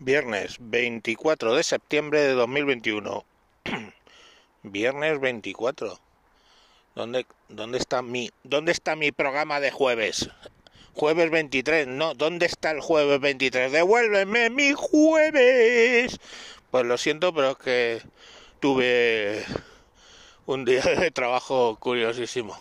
Viernes 0.00 0.58
24 0.60 1.56
de 1.56 1.64
septiembre 1.64 2.20
de 2.20 2.32
2021. 2.34 3.24
Viernes 4.62 5.20
24. 5.20 5.98
¿Dónde, 6.94 7.26
¿Dónde 7.48 7.78
está 7.78 8.00
mi 8.00 8.30
dónde 8.44 8.70
está 8.70 8.94
mi 8.94 9.10
programa 9.10 9.58
de 9.58 9.72
jueves? 9.72 10.30
Jueves 10.94 11.32
23. 11.32 11.88
No, 11.88 12.14
¿dónde 12.14 12.46
está 12.46 12.70
el 12.70 12.80
jueves 12.80 13.18
23? 13.18 13.72
Devuélveme 13.72 14.50
mi 14.50 14.72
jueves. 14.72 16.20
Pues 16.70 16.86
lo 16.86 16.96
siento, 16.96 17.34
pero 17.34 17.50
es 17.50 17.56
que 17.58 18.02
tuve 18.60 19.44
un 20.46 20.64
día 20.64 20.82
de 20.82 21.10
trabajo 21.10 21.76
curiosísimo. 21.80 22.56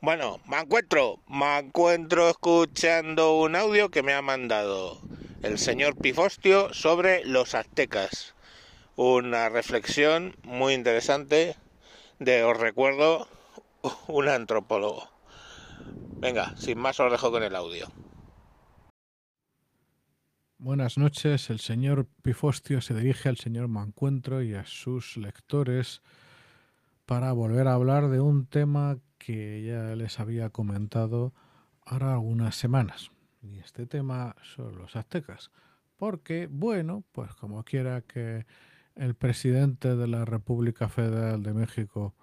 Bueno, 0.00 0.38
me 0.46 0.58
encuentro, 0.58 1.18
me 1.26 1.58
encuentro 1.58 2.30
escuchando 2.30 3.38
un 3.38 3.56
audio 3.56 3.88
que 3.88 4.04
me 4.04 4.14
ha 4.14 4.22
mandado 4.22 5.00
el 5.42 5.58
señor 5.58 5.96
Pifostio 5.96 6.72
sobre 6.74 7.24
los 7.24 7.54
aztecas. 7.54 8.34
Una 8.96 9.48
reflexión 9.48 10.34
muy 10.42 10.74
interesante 10.74 11.56
de, 12.18 12.42
os 12.42 12.58
recuerdo, 12.58 13.28
un 14.08 14.28
antropólogo. 14.28 15.08
Venga, 16.16 16.56
sin 16.56 16.78
más 16.78 16.98
os 16.98 17.12
dejo 17.12 17.30
con 17.30 17.42
el 17.42 17.54
audio. 17.54 17.86
Buenas 20.60 20.98
noches, 20.98 21.50
el 21.50 21.60
señor 21.60 22.08
Pifostio 22.22 22.80
se 22.80 22.94
dirige 22.94 23.28
al 23.28 23.36
señor 23.36 23.68
Mancuentro 23.68 24.42
y 24.42 24.54
a 24.54 24.66
sus 24.66 25.16
lectores 25.16 26.02
para 27.06 27.30
volver 27.32 27.68
a 27.68 27.74
hablar 27.74 28.08
de 28.08 28.20
un 28.20 28.46
tema 28.46 28.98
que 29.18 29.62
ya 29.62 29.94
les 29.94 30.18
había 30.18 30.50
comentado 30.50 31.32
ahora 31.86 32.14
algunas 32.14 32.56
semanas. 32.56 33.12
Y 33.42 33.58
este 33.58 33.86
tema 33.86 34.34
son 34.42 34.76
los 34.78 34.96
aztecas. 34.96 35.50
Porque, 35.96 36.48
bueno, 36.50 37.04
pues 37.12 37.34
como 37.34 37.64
quiera 37.64 38.02
que 38.02 38.46
el 38.94 39.14
presidente 39.14 39.96
de 39.96 40.06
la 40.06 40.24
República 40.24 40.88
Federal 40.88 41.42
de 41.42 41.54
México, 41.54 42.14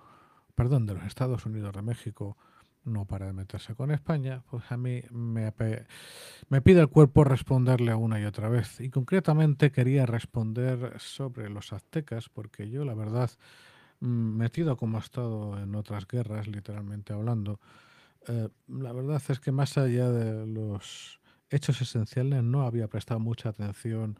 perdón, 0.56 0.86
de 0.86 0.94
los 0.94 1.04
Estados 1.04 1.45
Unidos 1.45 1.73
de 1.73 1.81
México, 1.81 2.38
no 2.86 3.06
para 3.06 3.26
de 3.26 3.34
meterse 3.34 3.76
con 3.76 3.92
España, 3.92 4.44
pues 4.50 4.72
a 4.72 4.78
mí 4.78 5.02
me, 5.09 5.52
me 6.50 6.62
pide 6.62 6.81
el 6.81 6.88
cuerpo 6.88 7.23
responderle 7.23 7.95
una 7.95 8.20
y 8.20 8.26
otra 8.26 8.48
vez. 8.48 8.80
Y 8.80 8.89
concretamente 8.89 9.72
quería 9.72 10.06
responder 10.06 10.94
sobre 11.00 11.50
los 11.50 11.73
aztecas, 11.73 12.30
porque 12.30 12.70
yo 12.70 12.86
la 12.86 12.94
verdad, 12.94 13.32
mm, 14.02 14.08
metido 14.08 14.78
como 14.78 14.98
he 14.98 15.02
estado 15.02 15.59
en 15.61 15.76
otras 15.76 16.08
guerras, 16.08 16.48
literalmente 16.48 17.14
hablando, 17.14 17.59
eh, 18.28 18.50
la 18.68 18.92
verdad 18.92 19.22
es 19.28 19.40
que 19.40 19.52
más 19.52 19.78
allá 19.78 20.09
de 20.09 20.45
los 20.45 21.20
hechos 21.50 21.81
esenciales 21.81 22.44
no 22.44 22.64
había 22.64 22.88
prestado 22.88 23.20
mucha 23.20 23.50
atención 23.50 24.17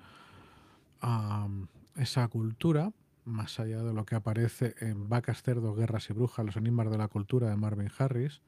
a 1.02 1.48
mm, 1.48 1.68
esa 1.98 2.28
cultura, 2.28 2.92
más 3.24 3.60
allá 3.60 3.84
de 3.84 3.94
lo 3.94 4.06
que 4.06 4.16
aparece 4.16 4.76
en 4.80 5.10
Vacas, 5.10 5.42
Cerdos, 5.42 5.76
Guerras 5.76 6.10
y 6.10 6.14
Brujas, 6.14 6.46
los 6.46 6.58
enigmas 6.58 6.90
de 6.90 6.98
la 6.98 7.08
cultura 7.08 7.50
de 7.50 7.56
Marvin 7.56 7.92
Harris, 7.98 8.42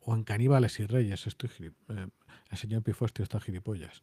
o 0.00 0.14
en 0.14 0.24
Caníbales 0.24 0.78
y 0.80 0.86
Reyes, 0.86 1.26
estoy 1.26 1.50
eh, 1.88 2.06
el 2.50 2.58
señor 2.58 2.82
Pifostio 2.82 3.22
está 3.22 3.40
gilipollas. 3.40 4.02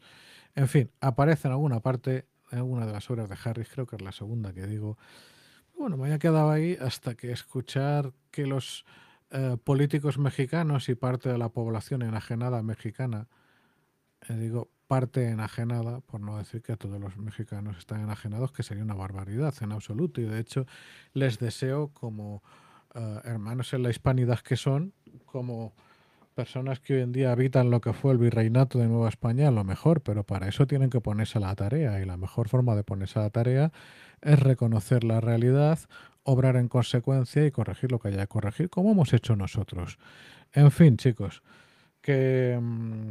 En 0.54 0.68
fin, 0.68 0.92
aparece 1.00 1.48
en 1.48 1.54
alguna 1.54 1.80
parte, 1.80 2.28
en 2.52 2.60
alguna 2.60 2.86
de 2.86 2.92
las 2.92 3.10
obras 3.10 3.30
de 3.30 3.38
Harris, 3.44 3.70
creo 3.70 3.88
que 3.88 3.96
es 3.96 4.02
la 4.02 4.12
segunda 4.12 4.54
que 4.54 4.68
digo. 4.68 4.98
Bueno, 5.78 5.98
me 5.98 6.06
había 6.06 6.20
quedado 6.20 6.52
ahí 6.52 6.78
hasta 6.80 7.16
que 7.16 7.32
escuchar 7.32 8.14
que 8.32 8.46
los 8.46 8.86
eh, 9.34 9.58
políticos 9.64 10.20
mexicanos 10.20 10.90
y 10.90 10.96
parte 10.96 11.28
de 11.28 11.40
la 11.40 11.50
población 11.50 12.04
enajenada 12.04 12.62
mexicana, 12.62 13.28
eh, 14.30 14.36
digo 14.36 14.70
parte 14.88 15.28
enajenada, 15.28 16.02
por 16.02 16.22
no 16.22 16.38
decir 16.38 16.62
que 16.62 16.78
todos 16.78 17.00
los 17.02 17.18
mexicanos 17.18 17.80
están 17.80 18.02
enajenados, 18.02 18.52
que 18.52 18.62
sería 18.62 18.84
una 18.84 18.94
barbaridad 18.94 19.52
en 19.62 19.72
absoluto. 19.72 20.22
Y 20.22 20.26
de 20.26 20.40
hecho 20.40 20.68
les 21.14 21.40
deseo 21.40 21.88
como 21.88 22.44
eh, 22.94 23.22
hermanos 23.24 23.74
en 23.74 23.82
la 23.82 23.90
hispanidad 23.90 24.40
que 24.40 24.56
son, 24.56 24.94
como 25.26 25.74
personas 26.36 26.80
que 26.80 26.94
hoy 26.94 27.02
en 27.02 27.12
día 27.12 27.32
habitan 27.32 27.72
lo 27.72 27.82
que 27.82 27.94
fue 27.94 28.12
el 28.12 28.20
virreinato 28.20 28.78
de 28.78 28.88
Nueva 28.88 29.10
España, 29.10 29.50
lo 29.50 29.64
mejor, 29.64 30.02
pero 30.02 30.24
para 30.24 30.48
eso 30.48 30.68
tienen 30.68 30.92
que 30.92 31.02
ponerse 31.02 31.40
a 31.40 31.42
la 31.42 31.56
tarea 31.56 32.00
y 32.00 32.06
la 32.06 32.18
mejor 32.18 32.50
forma 32.50 32.76
de 32.76 32.84
ponerse 32.84 33.18
a 33.18 33.24
la 33.24 33.30
tarea 33.32 33.72
es 34.22 34.40
reconocer 34.40 35.04
la 35.04 35.22
realidad, 35.22 35.80
obrar 36.24 36.56
en 36.56 36.68
consecuencia 36.68 37.46
y 37.46 37.52
corregir 37.52 37.92
lo 37.92 38.00
que 38.00 38.10
haya 38.10 38.22
que 38.22 38.28
corregir, 38.28 38.70
como 38.70 38.92
hemos 38.92 39.14
hecho 39.14 39.36
nosotros. 39.36 39.98
En 40.54 40.72
fin, 40.72 40.98
chicos, 40.98 41.44
que 42.02 42.60
mm, 42.62 43.10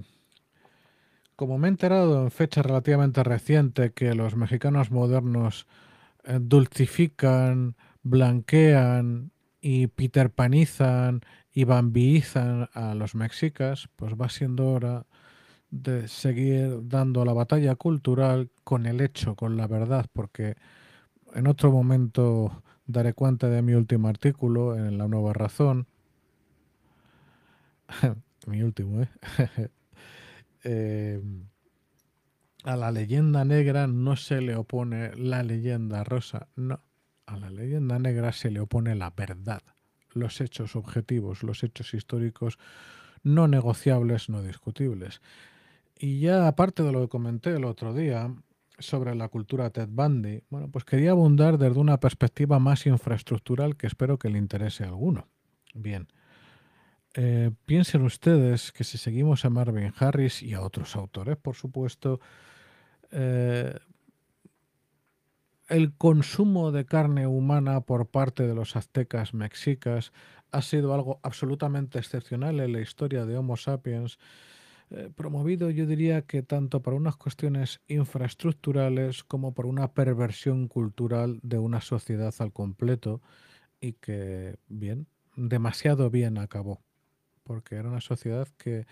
como 1.37 1.59
me 1.59 1.69
he 1.69 1.71
enterado 1.71 2.23
en 2.23 2.31
fecha 2.31 2.63
relativamente 2.63 3.23
reciente 3.25 3.93
que 3.93 4.15
los 4.15 4.37
mexicanos 4.37 4.91
modernos 4.91 5.67
eh, 6.25 6.39
dulcifican, 6.41 7.77
blanquean 8.03 9.33
y 9.61 9.89
peterpanizan 9.89 11.23
y 11.53 11.65
bambiizan 11.65 12.69
a 12.73 12.95
los 12.95 13.15
mexicas, 13.15 13.89
pues 13.97 14.15
va 14.15 14.29
siendo 14.29 14.71
hora 14.71 15.07
de 15.71 16.07
seguir 16.07 16.89
dando 16.89 17.25
la 17.25 17.33
batalla 17.33 17.75
cultural 17.77 18.51
con 18.63 18.87
el 18.87 19.01
hecho, 19.01 19.35
con 19.35 19.57
la 19.57 19.67
verdad, 19.67 20.07
porque 20.13 20.57
en 21.35 21.47
otro 21.47 21.73
momento 21.73 22.63
daré 22.87 23.15
cuenta 23.15 23.49
de 23.49 23.63
mi 23.63 23.75
último 23.75 24.09
artículo 24.09 24.77
en 24.77 24.99
La 24.99 25.09
Nueva 25.09 25.33
Razón. 25.33 25.87
mi 28.47 28.63
último, 28.63 29.03
¿eh? 29.03 29.09
¿eh? 30.65 31.23
A 32.65 32.77
la 32.77 32.93
leyenda 32.93 33.45
negra 33.45 33.89
no 33.89 34.17
se 34.17 34.41
le 34.41 34.55
opone 34.55 35.15
la 35.17 35.43
leyenda 35.43 36.05
rosa, 36.05 36.49
no. 36.55 36.81
A 37.27 37.37
la 37.37 37.51
leyenda 37.51 37.99
negra 37.99 38.33
se 38.33 38.51
le 38.51 38.61
opone 38.61 38.95
la 38.95 39.11
verdad, 39.11 39.63
los 40.13 40.41
hechos 40.41 40.77
objetivos, 40.77 41.43
los 41.43 41.63
hechos 41.65 41.95
históricos 41.95 42.59
no 43.23 43.49
negociables, 43.49 44.29
no 44.29 44.43
discutibles. 44.43 45.23
Y 45.99 46.21
ya 46.21 46.49
aparte 46.49 46.83
de 46.83 46.93
lo 46.93 47.01
que 47.03 47.09
comenté 47.09 47.51
el 47.51 47.65
otro 47.65 47.95
día, 47.95 48.33
sobre 48.83 49.15
la 49.15 49.29
cultura 49.29 49.71
Ted 49.71 49.89
Bundy, 49.91 50.43
bueno, 50.51 50.69
pues 50.71 50.85
quería 50.85 51.13
abundar 51.13 51.59
desde 51.59 51.79
una 51.79 51.99
perspectiva 51.99 52.59
más 52.59 52.87
infraestructural 52.87 53.77
que 53.77 53.87
espero 53.87 54.19
que 54.19 54.29
le 54.29 54.39
interese 54.39 54.85
a 54.85 54.89
alguno. 54.89 55.29
Bien, 55.75 56.09
eh, 57.15 57.51
piensen 57.67 58.03
ustedes 58.03 58.73
que 58.73 58.85
si 58.85 58.99
seguimos 58.99 59.45
a 59.45 59.51
Marvin 59.51 59.93
Harris 59.99 60.43
y 60.43 60.55
a 60.55 60.63
otros 60.63 60.97
autores, 60.97 61.37
por 61.37 61.55
supuesto, 61.55 62.21
eh, 63.11 63.79
el 65.69 65.95
consumo 65.95 66.73
de 66.73 66.85
carne 66.85 67.27
humana 67.27 67.81
por 67.81 68.07
parte 68.07 68.47
de 68.47 68.55
los 68.55 68.77
aztecas 68.77 69.33
mexicas 69.33 70.13
ha 70.51 70.63
sido 70.63 70.95
algo 70.95 71.21
absolutamente 71.23 71.99
excepcional 71.99 72.61
en 72.61 72.73
la 72.73 72.81
historia 72.81 73.25
de 73.25 73.37
Homo 73.37 73.57
sapiens 73.57 74.19
eh, 74.95 75.11
promovido 75.15 75.71
yo 75.71 75.87
diría 75.87 76.23
que 76.23 76.43
tanto 76.43 76.83
por 76.83 76.93
unas 76.93 77.17
cuestiones 77.17 77.81
infraestructurales 77.89 79.25
como 79.25 79.55
por 79.55 79.65
una 79.65 79.93
perversión 79.93 80.69
cultural 80.69 81.41
de 81.43 81.59
una 81.59 81.81
sociedad 81.81 82.35
al 82.39 82.53
completo 82.53 83.23
y 83.81 83.95
que 83.95 84.57
bien, 84.69 85.07
demasiado 85.35 86.11
bien 86.11 86.37
acabó, 86.37 86.83
porque 87.43 87.77
era 87.77 87.89
una 87.89 88.03
sociedad 88.03 88.49
que, 88.59 88.87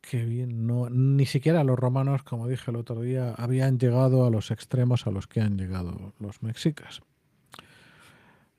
que 0.00 0.24
bien, 0.24 0.66
no, 0.66 0.88
ni 0.88 1.26
siquiera 1.26 1.64
los 1.64 1.78
romanos, 1.78 2.22
como 2.22 2.48
dije 2.48 2.70
el 2.70 2.76
otro 2.76 3.02
día, 3.02 3.34
habían 3.36 3.78
llegado 3.78 4.24
a 4.24 4.30
los 4.30 4.50
extremos 4.50 5.06
a 5.06 5.10
los 5.10 5.26
que 5.26 5.40
han 5.40 5.58
llegado 5.58 6.14
los 6.18 6.42
mexicas. 6.42 7.02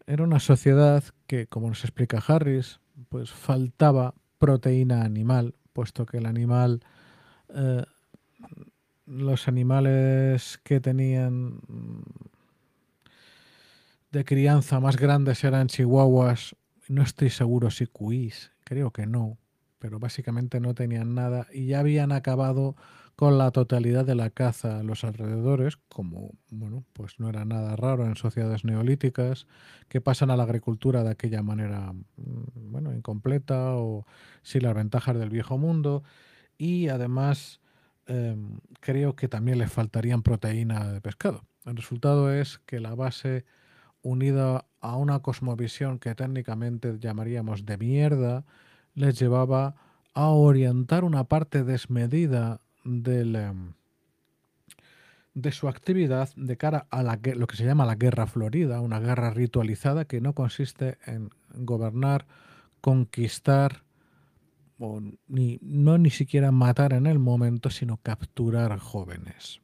Era 0.06 0.24
una 0.24 0.40
sociedad 0.40 1.04
que, 1.26 1.48
como 1.48 1.70
nos 1.70 1.84
explica 1.84 2.24
Harris, 2.26 2.80
pues 3.10 3.32
faltaba 3.32 4.14
proteína 4.38 5.04
animal, 5.04 5.56
puesto 5.76 6.06
que 6.06 6.20
el 6.20 6.26
animal, 6.26 6.80
eh, 7.50 7.84
los 9.06 9.50
animales 9.50 10.58
que 10.64 10.80
tenían 10.80 11.60
de 14.10 14.24
crianza 14.24 14.80
más 14.80 14.96
grandes 14.96 15.44
eran 15.44 15.68
chihuahuas, 15.68 16.56
no 16.88 17.04
estoy 17.04 17.30
seguro 17.30 17.70
si 17.70 17.88
cuís, 17.88 18.54
creo 18.64 18.92
que 18.92 19.06
no, 19.06 19.38
pero 19.78 20.00
básicamente 20.00 20.62
no 20.62 20.74
tenían 20.74 21.14
nada 21.14 21.48
y 21.52 21.68
ya 21.68 21.82
habían 21.82 22.14
acabado 22.14 22.78
con 23.16 23.38
la 23.38 23.52
totalidad 23.52 24.06
de 24.06 24.16
la 24.16 24.30
caza 24.30 24.80
a 24.80 24.84
los 24.84 25.04
alrededores, 25.04 25.78
como 25.90 26.32
bueno, 26.50 26.84
pues 26.94 27.20
no 27.20 27.30
era 27.30 27.46
nada 27.46 27.76
raro 27.76 28.06
en 28.06 28.16
sociedades 28.16 28.66
neolíticas 28.66 29.48
que 29.88 30.02
pasan 30.02 30.32
a 30.32 30.38
la 30.38 30.44
agricultura 30.44 31.04
de 31.04 31.12
aquella 31.12 31.42
manera 31.42 31.94
mm, 31.94 32.72
bueno, 32.72 32.94
incompleta 32.94 33.76
o 33.76 34.06
sin 34.42 34.64
las 34.64 34.76
ventajas 34.76 35.18
del 35.18 35.30
viejo 35.30 35.58
mundo 35.58 36.04
y 36.58 36.90
además 36.90 37.62
em, 38.08 38.60
creo 38.82 39.16
que 39.16 39.28
también 39.28 39.60
les 39.60 39.72
faltarían 39.72 40.22
proteína 40.22 40.92
de 40.92 41.02
pescado. 41.02 41.46
El 41.66 41.78
resultado 41.78 42.32
es 42.34 42.60
que 42.66 42.80
la 42.80 42.96
base 42.96 43.46
unida 44.02 44.66
a 44.82 44.98
una 44.98 45.20
cosmovisión 45.20 46.00
que 46.00 46.14
técnicamente 46.14 46.98
llamaríamos 47.00 47.66
de 47.66 47.78
mierda, 47.78 48.46
les 48.94 49.18
llevaba 49.18 49.76
a 50.14 50.28
orientar 50.30 51.04
una 51.04 51.24
parte 51.26 51.64
desmedida 51.64 52.62
em, 52.86 53.74
de 55.34 55.52
su 55.52 55.68
actividad 55.68 56.30
de 56.36 56.56
cara 56.56 56.88
a 56.90 57.04
lo 57.04 57.48
que 57.48 57.58
se 57.58 57.66
llama 57.66 57.86
la 57.86 57.96
guerra 57.96 58.26
florida, 58.26 58.80
una 58.80 59.00
guerra 59.00 59.32
ritualizada 59.32 60.06
que 60.06 60.22
no 60.22 60.34
consiste 60.34 60.98
en 61.06 61.30
gobernar, 61.54 62.26
conquistar, 62.82 63.84
o 64.80 65.02
ni, 65.28 65.60
no 65.62 65.98
ni 65.98 66.10
siquiera 66.10 66.52
matar 66.52 66.94
en 66.94 67.08
el 67.08 67.20
momento, 67.20 67.70
sino 67.70 67.98
capturar 67.98 68.78
jóvenes. 68.80 69.62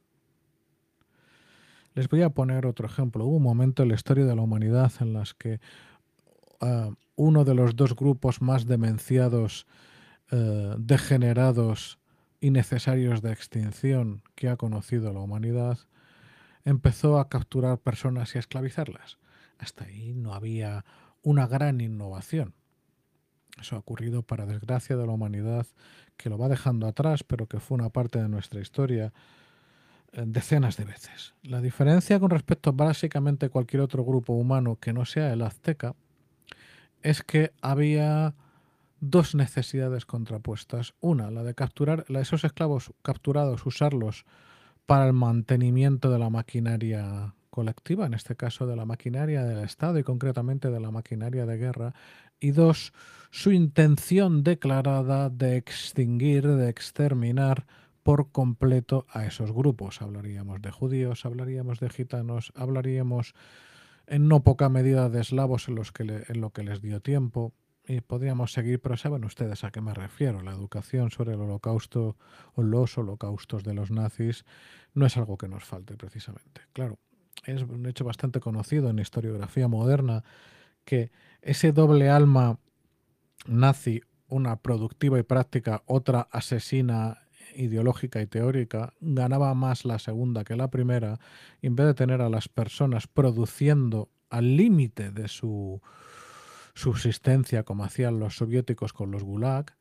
Les 1.94 2.08
voy 2.08 2.22
a 2.22 2.30
poner 2.30 2.66
otro 2.66 2.86
ejemplo. 2.86 3.26
Hubo 3.26 3.36
un 3.36 3.42
momento 3.42 3.82
en 3.82 3.90
la 3.90 3.94
historia 3.94 4.24
de 4.24 4.34
la 4.34 4.42
humanidad 4.42 4.92
en 5.00 5.12
las 5.12 5.34
que 5.34 5.60
ah, 6.60 6.90
uno 7.16 7.44
de 7.44 7.54
los 7.54 7.76
dos 7.76 7.94
grupos 7.94 8.40
más 8.40 8.66
demenciados, 8.66 9.66
eh, 10.30 10.74
degenerados 10.78 11.98
y 12.42 12.50
necesarios 12.50 13.22
de 13.22 13.30
extinción 13.30 14.24
que 14.34 14.48
ha 14.48 14.56
conocido 14.56 15.12
la 15.12 15.20
humanidad, 15.20 15.78
empezó 16.64 17.20
a 17.20 17.28
capturar 17.28 17.78
personas 17.78 18.34
y 18.34 18.38
a 18.38 18.40
esclavizarlas. 18.40 19.18
Hasta 19.58 19.84
ahí 19.84 20.12
no 20.12 20.34
había 20.34 20.84
una 21.22 21.46
gran 21.46 21.80
innovación. 21.80 22.54
Eso 23.60 23.76
ha 23.76 23.78
ocurrido 23.78 24.24
para 24.24 24.44
desgracia 24.44 24.96
de 24.96 25.06
la 25.06 25.12
humanidad, 25.12 25.68
que 26.16 26.30
lo 26.30 26.36
va 26.36 26.48
dejando 26.48 26.88
atrás, 26.88 27.22
pero 27.22 27.46
que 27.46 27.60
fue 27.60 27.76
una 27.76 27.90
parte 27.90 28.20
de 28.20 28.28
nuestra 28.28 28.60
historia 28.60 29.12
eh, 30.10 30.24
decenas 30.26 30.76
de 30.76 30.84
veces. 30.84 31.34
La 31.44 31.60
diferencia 31.60 32.18
con 32.18 32.30
respecto 32.30 32.70
a 32.70 32.72
básicamente 32.72 33.50
cualquier 33.50 33.82
otro 33.82 34.04
grupo 34.04 34.32
humano 34.32 34.80
que 34.80 34.92
no 34.92 35.04
sea 35.04 35.32
el 35.32 35.42
azteca 35.42 35.94
es 37.02 37.22
que 37.22 37.52
había 37.60 38.34
dos 39.02 39.34
necesidades 39.34 40.06
contrapuestas. 40.06 40.94
Una, 41.00 41.30
la 41.30 41.42
de 41.42 41.54
capturar 41.54 42.04
a 42.08 42.20
esos 42.20 42.44
esclavos 42.44 42.92
capturados, 43.02 43.66
usarlos 43.66 44.24
para 44.86 45.06
el 45.06 45.12
mantenimiento 45.12 46.08
de 46.08 46.20
la 46.20 46.30
maquinaria 46.30 47.34
colectiva, 47.50 48.06
en 48.06 48.14
este 48.14 48.36
caso 48.36 48.66
de 48.66 48.76
la 48.76 48.86
maquinaria 48.86 49.44
del 49.44 49.64
Estado 49.64 49.98
y 49.98 50.04
concretamente 50.04 50.70
de 50.70 50.78
la 50.78 50.92
maquinaria 50.92 51.46
de 51.46 51.58
guerra, 51.58 51.94
y 52.38 52.52
dos, 52.52 52.92
su 53.30 53.50
intención 53.50 54.44
declarada 54.44 55.30
de 55.30 55.56
extinguir, 55.56 56.46
de 56.46 56.68
exterminar 56.68 57.66
por 58.04 58.30
completo 58.30 59.06
a 59.10 59.26
esos 59.26 59.52
grupos. 59.52 60.00
Hablaríamos 60.00 60.62
de 60.62 60.70
judíos, 60.70 61.26
hablaríamos 61.26 61.80
de 61.80 61.90
gitanos, 61.90 62.52
hablaríamos 62.54 63.34
en 64.06 64.28
no 64.28 64.44
poca 64.44 64.68
medida 64.68 65.08
de 65.08 65.20
eslavos 65.20 65.68
en, 65.68 65.74
los 65.74 65.90
que 65.90 66.24
en 66.28 66.40
lo 66.40 66.50
que 66.50 66.62
les 66.62 66.80
dio 66.80 67.00
tiempo. 67.00 67.52
Y 67.86 68.00
podríamos 68.00 68.52
seguir, 68.52 68.80
pero 68.80 68.96
saben 68.96 69.24
ustedes 69.24 69.64
a 69.64 69.70
qué 69.70 69.80
me 69.80 69.92
refiero. 69.92 70.42
La 70.42 70.52
educación 70.52 71.10
sobre 71.10 71.34
el 71.34 71.40
holocausto 71.40 72.16
o 72.54 72.62
los 72.62 72.96
holocaustos 72.96 73.64
de 73.64 73.74
los 73.74 73.90
nazis 73.90 74.44
no 74.94 75.06
es 75.06 75.16
algo 75.16 75.36
que 75.36 75.48
nos 75.48 75.64
falte 75.64 75.96
precisamente. 75.96 76.60
Claro, 76.72 76.98
es 77.44 77.62
un 77.62 77.86
hecho 77.86 78.04
bastante 78.04 78.40
conocido 78.40 78.88
en 78.90 79.00
historiografía 79.00 79.66
moderna 79.66 80.22
que 80.84 81.10
ese 81.40 81.72
doble 81.72 82.08
alma 82.08 82.58
nazi, 83.46 84.00
una 84.28 84.56
productiva 84.56 85.18
y 85.18 85.24
práctica, 85.24 85.82
otra 85.86 86.28
asesina 86.30 87.18
ideológica 87.54 88.22
y 88.22 88.26
teórica, 88.26 88.94
ganaba 89.00 89.54
más 89.54 89.84
la 89.84 89.98
segunda 89.98 90.44
que 90.44 90.56
la 90.56 90.70
primera, 90.70 91.18
y 91.60 91.66
en 91.66 91.76
vez 91.76 91.86
de 91.86 91.94
tener 91.94 92.22
a 92.22 92.30
las 92.30 92.48
personas 92.48 93.06
produciendo 93.06 94.08
al 94.30 94.56
límite 94.56 95.10
de 95.10 95.28
su 95.28 95.82
subsistencia 96.74 97.64
como 97.64 97.84
hacían 97.84 98.18
los 98.18 98.36
soviéticos 98.36 98.92
con 98.92 99.10
los 99.10 99.22
gulag, 99.22 99.74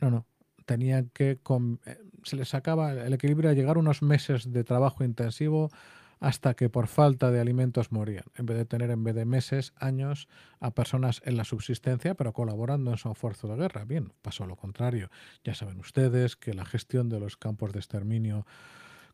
no, 0.00 0.10
no, 0.10 0.26
tenían 0.66 1.10
que... 1.14 1.38
Eh, 1.86 1.98
se 2.24 2.36
les 2.36 2.48
sacaba 2.48 2.92
el 2.92 3.12
equilibrio 3.12 3.50
a 3.50 3.54
llegar 3.54 3.78
unos 3.78 4.02
meses 4.02 4.52
de 4.52 4.64
trabajo 4.64 5.04
intensivo 5.04 5.70
hasta 6.18 6.54
que 6.54 6.68
por 6.68 6.86
falta 6.86 7.30
de 7.30 7.40
alimentos 7.40 7.92
morían, 7.92 8.24
en 8.36 8.46
vez 8.46 8.56
de 8.56 8.64
tener 8.64 8.90
en 8.90 9.04
vez 9.04 9.14
de 9.14 9.24
meses, 9.24 9.72
años 9.76 10.28
a 10.60 10.72
personas 10.72 11.20
en 11.24 11.36
la 11.36 11.44
subsistencia, 11.44 12.14
pero 12.14 12.32
colaborando 12.32 12.90
en 12.90 12.96
su 12.96 13.10
esfuerzo 13.10 13.48
de 13.48 13.56
guerra. 13.56 13.84
Bien, 13.84 14.12
pasó 14.22 14.46
lo 14.46 14.56
contrario. 14.56 15.10
Ya 15.44 15.54
saben 15.54 15.78
ustedes 15.78 16.36
que 16.36 16.54
la 16.54 16.64
gestión 16.64 17.08
de 17.08 17.20
los 17.20 17.36
campos 17.36 17.72
de 17.72 17.80
exterminio 17.80 18.46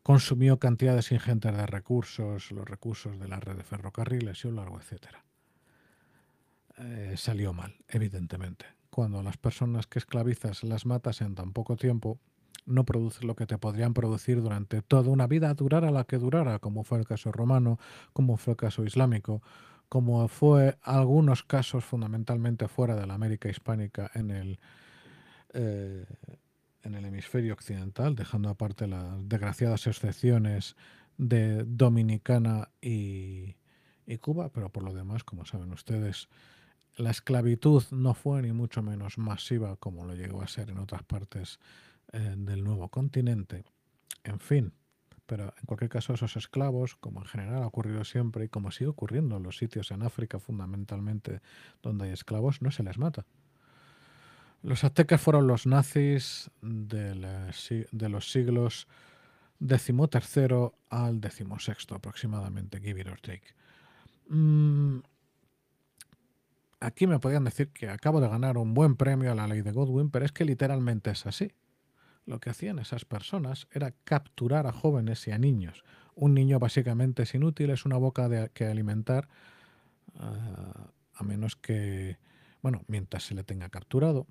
consumió 0.01 0.59
cantidades 0.59 1.11
ingentes 1.11 1.55
de 1.55 1.65
recursos, 1.65 2.51
los 2.51 2.67
recursos 2.67 3.19
de 3.19 3.27
la 3.27 3.39
red 3.39 3.57
de 3.57 3.63
ferrocarriles 3.63 4.43
y 4.43 4.47
un 4.47 4.55
largo 4.55 4.79
etcétera. 4.79 5.23
Eh, 6.77 7.13
salió 7.17 7.53
mal, 7.53 7.75
evidentemente. 7.87 8.65
Cuando 8.89 9.21
las 9.23 9.37
personas 9.37 9.87
que 9.87 9.99
esclavizas 9.99 10.63
las 10.63 10.85
matas 10.85 11.21
en 11.21 11.35
tan 11.35 11.53
poco 11.53 11.75
tiempo, 11.75 12.19
no 12.65 12.85
produce 12.85 13.25
lo 13.25 13.35
que 13.35 13.45
te 13.45 13.57
podrían 13.57 13.93
producir 13.93 14.41
durante 14.41 14.81
toda 14.81 15.09
una 15.09 15.27
vida, 15.27 15.53
durara 15.53 15.91
la 15.91 16.05
que 16.05 16.17
durara, 16.17 16.59
como 16.59 16.83
fue 16.83 16.99
el 16.99 17.05
caso 17.05 17.31
romano, 17.31 17.79
como 18.13 18.37
fue 18.37 18.53
el 18.53 18.57
caso 18.57 18.83
islámico, 18.85 19.41
como 19.89 20.27
fue 20.27 20.77
algunos 20.81 21.43
casos 21.43 21.83
fundamentalmente 21.83 22.67
fuera 22.67 22.95
de 22.95 23.05
la 23.05 23.13
América 23.13 23.49
hispánica 23.49 24.09
en 24.13 24.31
el, 24.31 24.59
eh, 25.53 26.05
en 26.83 26.95
el 26.95 27.05
hemisferio 27.05 27.53
occidental, 27.53 28.15
dejando 28.15 28.49
aparte 28.49 28.87
las 28.87 29.27
desgraciadas 29.27 29.85
excepciones 29.87 30.75
de 31.17 31.63
Dominicana 31.65 32.69
y, 32.81 33.55
y 34.07 34.17
Cuba, 34.17 34.49
pero 34.49 34.69
por 34.69 34.83
lo 34.83 34.93
demás, 34.93 35.23
como 35.23 35.45
saben 35.45 35.71
ustedes, 35.73 36.27
la 36.97 37.11
esclavitud 37.11 37.83
no 37.91 38.13
fue 38.13 38.41
ni 38.41 38.51
mucho 38.51 38.81
menos 38.83 39.17
masiva 39.17 39.75
como 39.77 40.05
lo 40.05 40.13
llegó 40.13 40.41
a 40.41 40.47
ser 40.47 40.69
en 40.69 40.77
otras 40.77 41.03
partes 41.03 41.59
eh, 42.11 42.35
del 42.37 42.63
nuevo 42.63 42.89
continente. 42.89 43.63
En 44.23 44.39
fin, 44.39 44.73
pero 45.25 45.53
en 45.57 45.65
cualquier 45.65 45.89
caso 45.89 46.13
esos 46.13 46.35
esclavos, 46.35 46.95
como 46.95 47.21
en 47.21 47.25
general 47.25 47.63
ha 47.63 47.67
ocurrido 47.67 48.03
siempre 48.03 48.45
y 48.45 48.49
como 48.49 48.71
sigue 48.71 48.89
ocurriendo 48.89 49.37
en 49.37 49.43
los 49.43 49.57
sitios 49.57 49.91
en 49.91 50.03
África 50.03 50.39
fundamentalmente 50.39 51.41
donde 51.81 52.05
hay 52.05 52.11
esclavos, 52.11 52.61
no 52.61 52.71
se 52.71 52.83
les 52.83 52.97
mata. 52.97 53.25
Los 54.61 54.83
aztecas 54.83 55.19
fueron 55.19 55.47
los 55.47 55.65
nazis 55.65 56.49
de, 56.61 57.15
los 58.09 58.31
siglos 58.31 58.87
XIII 59.59 60.71
al 60.89 61.19
XVI 61.19 61.95
aproximadamente, 61.95 62.79
give 62.79 63.01
it 63.01 63.07
or 63.07 63.19
take. 63.19 63.43
Aquí 66.83 67.07
me 67.07 67.19
podrían 67.19 67.43
decir 67.43 67.69
que 67.69 67.89
acabo 67.89 68.21
de 68.21 68.27
ganar 68.27 68.57
un 68.57 68.73
buen 68.73 68.95
premio 68.95 69.31
a 69.31 69.35
la 69.35 69.47
ley 69.47 69.61
de 69.61 69.71
Godwin, 69.71 70.09
pero 70.09 70.25
es 70.25 70.31
que 70.31 70.45
literalmente 70.45 71.11
es 71.11 71.25
así 71.25 71.51
lo 72.25 72.39
que 72.39 72.49
hacían 72.49 72.79
esas 72.79 73.05
personas 73.05 73.67
era 73.71 73.91
capturar 74.03 74.67
a 74.67 74.71
jóvenes 74.71 75.27
y 75.27 75.31
a 75.31 75.37
niños. 75.37 75.83
Un 76.15 76.33
niño 76.33 76.59
básicamente 76.59 77.23
es 77.23 77.35
inútil, 77.35 77.69
es 77.71 77.85
una 77.85 77.97
boca 77.97 78.49
que 78.49 78.65
alimentar, 78.65 79.27
ah, 80.15 80.91
a 81.15 81.23
menos 81.23 81.55
que, 81.55 82.17
bueno, 82.61 82.83
mientras 82.87 83.23
se 83.25 83.35
le 83.35 83.43
tenga 83.43 83.69
capturado. 83.69 84.27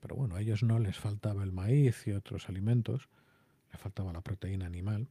Pero 0.00 0.16
bueno, 0.16 0.36
a 0.36 0.40
ellos 0.40 0.62
no 0.62 0.78
les 0.78 0.98
faltaba 0.98 1.42
el 1.44 1.52
maíz 1.52 2.06
y 2.06 2.12
otros 2.12 2.48
alimentos, 2.48 3.08
les 3.70 3.80
faltaba 3.80 4.12
la 4.12 4.22
proteína 4.22 4.66
animal. 4.66 5.08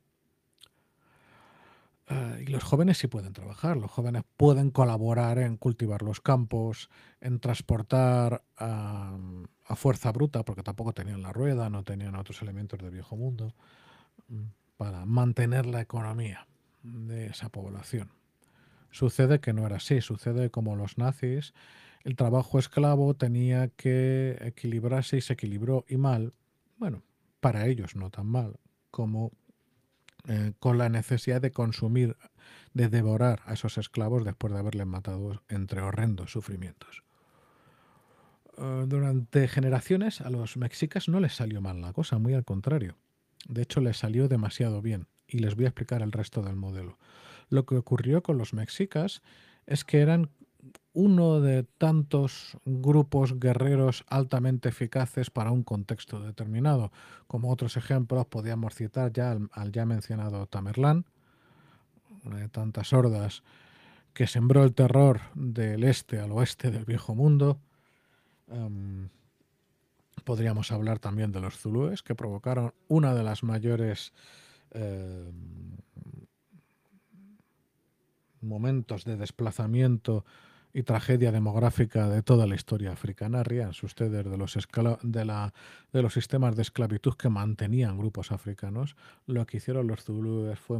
Ah, 2.11 2.37
y 2.41 2.47
los 2.47 2.63
jóvenes 2.63 2.97
sí 2.97 3.07
pueden 3.07 3.33
trabajar, 3.33 3.77
los 3.77 3.91
jóvenes 3.91 4.23
pueden 4.35 4.71
colaborar 4.71 5.37
en 5.37 5.57
cultivar 5.57 6.01
los 6.01 6.19
campos, 6.21 6.89
en 7.21 7.39
transportar 7.39 8.43
a, 8.57 9.15
fuerza 9.75 10.11
bruta, 10.11 10.43
porque 10.43 10.63
tampoco 10.63 10.91
tenían 10.91 11.21
la 11.21 11.31
rueda, 11.31 11.69
no 11.69 11.83
tenían 11.83 12.15
otros 12.15 12.41
elementos 12.41 12.79
del 12.79 12.89
viejo 12.89 13.15
mundo, 13.15 13.53
mm, 14.27 14.45
para 14.77 15.05
mantener 15.05 15.67
la 15.67 15.81
economía 15.81 16.47
de 16.81 17.27
esa 17.27 17.49
población. 17.49 18.09
Sucede 18.89 19.39
que 19.39 19.53
no 19.53 19.67
era 19.67 19.75
así, 19.75 20.01
sucede 20.01 20.49
como 20.49 20.75
los 20.75 20.97
nazis, 20.97 21.53
el 22.03 22.15
trabajo 22.15 22.57
esclavo 22.57 23.13
tenía 23.13 23.67
que 23.67 24.35
equilibrarse 24.41 25.17
y 25.17 25.21
se 25.21 25.33
equilibró 25.33 25.85
y 25.87 25.97
mal, 25.97 26.33
bueno, 26.77 27.03
para 27.39 27.67
ellos 27.67 27.95
no 27.95 28.09
tan 28.09 28.25
mal, 28.25 28.59
como 28.89 29.31
eh, 30.27 30.53
con 30.59 30.77
la 30.77 30.89
necesidad 30.89 31.41
de 31.41 31.51
consumir, 31.51 32.17
de 32.73 32.89
devorar 32.89 33.41
a 33.45 33.53
esos 33.53 33.77
esclavos 33.77 34.25
después 34.25 34.53
de 34.53 34.59
haberles 34.59 34.87
matado 34.87 35.41
entre 35.49 35.81
horrendos 35.81 36.31
sufrimientos. 36.31 37.03
Eh, 38.57 38.85
durante 38.87 39.47
generaciones 39.47 40.21
a 40.21 40.29
los 40.29 40.57
mexicas 40.57 41.07
no 41.07 41.19
les 41.19 41.35
salió 41.35 41.61
mal 41.61 41.81
la 41.81 41.93
cosa, 41.93 42.17
muy 42.17 42.33
al 42.33 42.43
contrario. 42.43 42.97
De 43.47 43.61
hecho, 43.61 43.79
les 43.79 43.97
salió 43.97 44.27
demasiado 44.27 44.81
bien 44.81 45.07
y 45.27 45.39
les 45.39 45.55
voy 45.55 45.65
a 45.65 45.69
explicar 45.69 46.01
el 46.01 46.11
resto 46.11 46.41
del 46.41 46.55
modelo. 46.55 46.97
Lo 47.49 47.65
que 47.65 47.75
ocurrió 47.75 48.21
con 48.21 48.37
los 48.37 48.53
mexicas 48.53 49.21
es 49.65 49.85
que 49.85 50.01
eran 50.01 50.29
uno 50.93 51.39
de 51.39 51.63
tantos 51.63 52.57
grupos 52.65 53.39
guerreros 53.39 54.03
altamente 54.07 54.69
eficaces 54.69 55.29
para 55.29 55.51
un 55.51 55.63
contexto 55.63 56.19
determinado. 56.19 56.91
Como 57.27 57.51
otros 57.51 57.77
ejemplos 57.77 58.25
podíamos 58.25 58.73
citar 58.75 59.11
ya 59.13 59.37
al, 59.51 59.71
ya 59.71 59.85
mencionado 59.85 60.47
Tamerlán, 60.47 61.05
una 62.23 62.37
de 62.37 62.49
tantas 62.49 62.91
hordas 62.93 63.43
que 64.13 64.27
sembró 64.27 64.63
el 64.63 64.73
terror 64.73 65.21
del 65.35 65.83
este 65.83 66.19
al 66.19 66.31
oeste 66.31 66.71
del 66.71 66.85
viejo 66.85 67.13
mundo. 67.15 67.59
Em, 68.47 69.09
podríamos 70.23 70.71
hablar 70.71 70.99
también 70.99 71.31
de 71.31 71.39
los 71.39 71.57
zulúes, 71.57 72.01
que 72.01 72.15
provocaron 72.15 72.73
una 72.87 73.13
de 73.13 73.23
las 73.23 73.43
mayores 73.43 74.11
eh, 74.71 75.31
momentos 78.41 79.05
de 79.05 79.17
desplazamiento 79.17 80.25
y 80.73 80.83
tragedia 80.83 81.31
demográfica 81.31 82.07
de 82.09 82.21
toda 82.21 82.45
la 82.45 82.55
historia 82.55 82.91
africana. 82.91 83.43
Ríanse 83.43 83.85
ustedes 83.85 84.23
de 84.23 84.37
los, 84.37 84.57
de, 85.01 85.25
la, 85.25 85.53
de 85.91 86.01
los 86.01 86.13
sistemas 86.13 86.55
de 86.55 86.61
esclavitud 86.61 87.15
que 87.15 87.29
mantenían 87.29 87.97
grupos 87.97 88.31
africanos. 88.31 88.95
Lo 89.25 89.45
que 89.45 89.57
hicieron 89.57 89.87
los 89.87 90.03
zulúes 90.03 90.59
fue, 90.59 90.79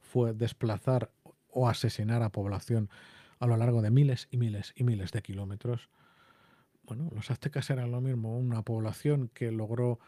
fue 0.00 0.34
desplazar 0.34 1.10
o 1.50 1.68
asesinar 1.68 2.22
a 2.22 2.30
población 2.30 2.90
a 3.38 3.46
lo 3.46 3.56
largo 3.56 3.82
de 3.82 3.90
miles 3.90 4.28
y 4.30 4.36
miles 4.36 4.72
y 4.76 4.84
miles 4.84 5.12
de 5.12 5.22
kilómetros. 5.22 5.88
Bueno, 6.84 7.10
los 7.14 7.30
aztecas 7.30 7.70
eran 7.70 7.90
lo 7.90 8.00
mismo, 8.00 8.36
una 8.36 8.62
población 8.62 9.30
que 9.32 9.50
logró 9.50 9.98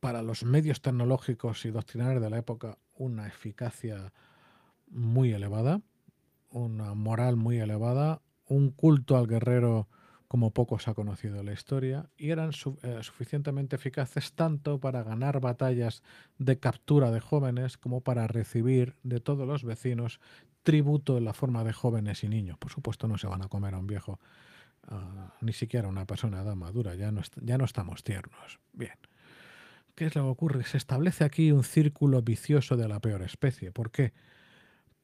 para 0.00 0.22
los 0.22 0.44
medios 0.44 0.80
tecnológicos 0.82 1.64
y 1.64 1.70
doctrinarios 1.70 2.22
de 2.22 2.30
la 2.30 2.38
época 2.38 2.78
una 2.94 3.26
eficacia 3.26 4.12
muy 4.88 5.32
elevada 5.32 5.80
una 6.50 6.94
moral 6.94 7.36
muy 7.36 7.58
elevada, 7.58 8.22
un 8.46 8.70
culto 8.70 9.16
al 9.16 9.26
guerrero 9.26 9.88
como 10.28 10.52
poco 10.52 10.78
se 10.78 10.88
ha 10.88 10.94
conocido 10.94 11.42
la 11.42 11.52
historia, 11.52 12.08
y 12.16 12.30
eran 12.30 12.50
eh, 12.82 12.98
suficientemente 13.02 13.74
eficaces 13.74 14.32
tanto 14.34 14.78
para 14.78 15.02
ganar 15.02 15.40
batallas 15.40 16.04
de 16.38 16.60
captura 16.60 17.10
de 17.10 17.18
jóvenes 17.18 17.76
como 17.76 18.00
para 18.00 18.28
recibir 18.28 18.94
de 19.02 19.18
todos 19.18 19.44
los 19.48 19.64
vecinos 19.64 20.20
tributo 20.62 21.18
en 21.18 21.24
la 21.24 21.32
forma 21.32 21.64
de 21.64 21.72
jóvenes 21.72 22.22
y 22.22 22.28
niños. 22.28 22.58
Por 22.58 22.70
supuesto 22.70 23.08
no 23.08 23.18
se 23.18 23.26
van 23.26 23.42
a 23.42 23.48
comer 23.48 23.74
a 23.74 23.78
un 23.78 23.88
viejo, 23.88 24.20
ah, 24.86 25.34
ni 25.40 25.52
siquiera 25.52 25.88
a 25.88 25.90
una 25.90 26.06
persona 26.06 26.42
edad 26.42 26.54
madura, 26.54 26.94
ya 26.94 27.10
no, 27.10 27.22
ya 27.42 27.58
no 27.58 27.64
estamos 27.64 28.04
tiernos. 28.04 28.60
Bien. 28.72 28.94
¿Qué 29.96 30.06
es 30.06 30.14
lo 30.14 30.22
que 30.22 30.28
ocurre? 30.28 30.64
Se 30.64 30.76
establece 30.76 31.24
aquí 31.24 31.50
un 31.50 31.64
círculo 31.64 32.22
vicioso 32.22 32.76
de 32.76 32.86
la 32.86 33.00
peor 33.00 33.22
especie. 33.22 33.72
¿Por 33.72 33.90
qué? 33.90 34.12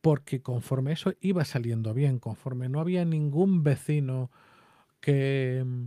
Porque 0.07 0.41
conforme 0.41 0.93
eso 0.93 1.15
iba 1.21 1.45
saliendo 1.45 1.93
bien, 1.93 2.21
conforme 2.21 2.69
no 2.69 2.79
había 2.79 3.05
ningún 3.05 3.65
vecino 3.65 4.31
que, 5.01 5.65
mm, 5.67 5.87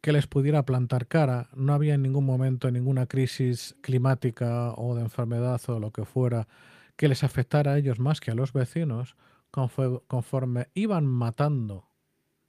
que 0.00 0.10
les 0.10 0.26
pudiera 0.26 0.64
plantar 0.64 1.06
cara, 1.06 1.48
no 1.54 1.72
había 1.72 1.94
en 1.94 2.02
ningún 2.02 2.26
momento 2.26 2.68
ninguna 2.68 3.06
crisis 3.06 3.76
climática 3.80 4.72
o 4.72 4.96
de 4.96 5.02
enfermedad 5.02 5.60
o 5.68 5.78
lo 5.78 5.92
que 5.92 6.04
fuera 6.04 6.48
que 6.96 7.06
les 7.06 7.22
afectara 7.22 7.74
a 7.74 7.78
ellos 7.78 8.00
más 8.00 8.18
que 8.18 8.32
a 8.32 8.34
los 8.34 8.52
vecinos, 8.52 9.14
conforme 9.52 10.66
iban 10.74 11.06
matando 11.06 11.88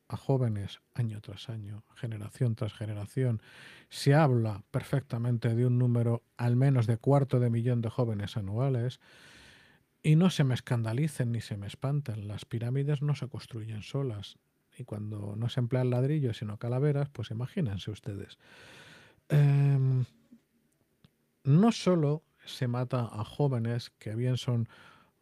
a 0.08 0.18
jóvenes 0.18 0.82
año 0.96 1.22
tras 1.22 1.50
año, 1.50 1.84
generación 1.94 2.56
tras 2.56 2.74
generación, 2.74 3.44
se 3.90 4.16
habla 4.16 4.64
perfectamente 4.72 5.54
de 5.54 5.68
un 5.68 5.78
número 5.78 6.24
al 6.36 6.56
menos 6.56 6.88
de 6.88 6.98
cuarto 6.98 7.40
de 7.40 7.52
millón 7.52 7.82
de 7.82 7.92
jóvenes 7.92 8.38
anuales, 8.38 9.00
y 10.08 10.16
no 10.16 10.30
se 10.30 10.46
me 10.46 10.54
escandalicen 10.54 11.34
ni 11.34 11.42
se 11.42 11.58
me 11.58 11.68
espanten, 11.68 12.30
las 12.30 12.46
pirámides 12.46 13.02
no 13.02 13.14
se 13.14 13.28
construyen 13.28 13.82
solas. 13.82 14.38
Y 14.78 14.86
cuando 14.86 15.36
no 15.36 15.50
se 15.50 15.60
emplean 15.60 15.90
ladrillos 15.90 16.38
sino 16.38 16.58
calaveras, 16.58 17.10
pues 17.10 17.30
imagínense 17.30 17.92
ustedes. 17.92 18.38
Em, 19.28 20.06
no 21.44 21.74
solo 21.74 22.24
se 22.46 22.70
mata 22.70 23.02
a 23.02 23.26
jóvenes, 23.26 23.92
que 24.00 24.16
bien 24.16 24.38
son 24.38 24.70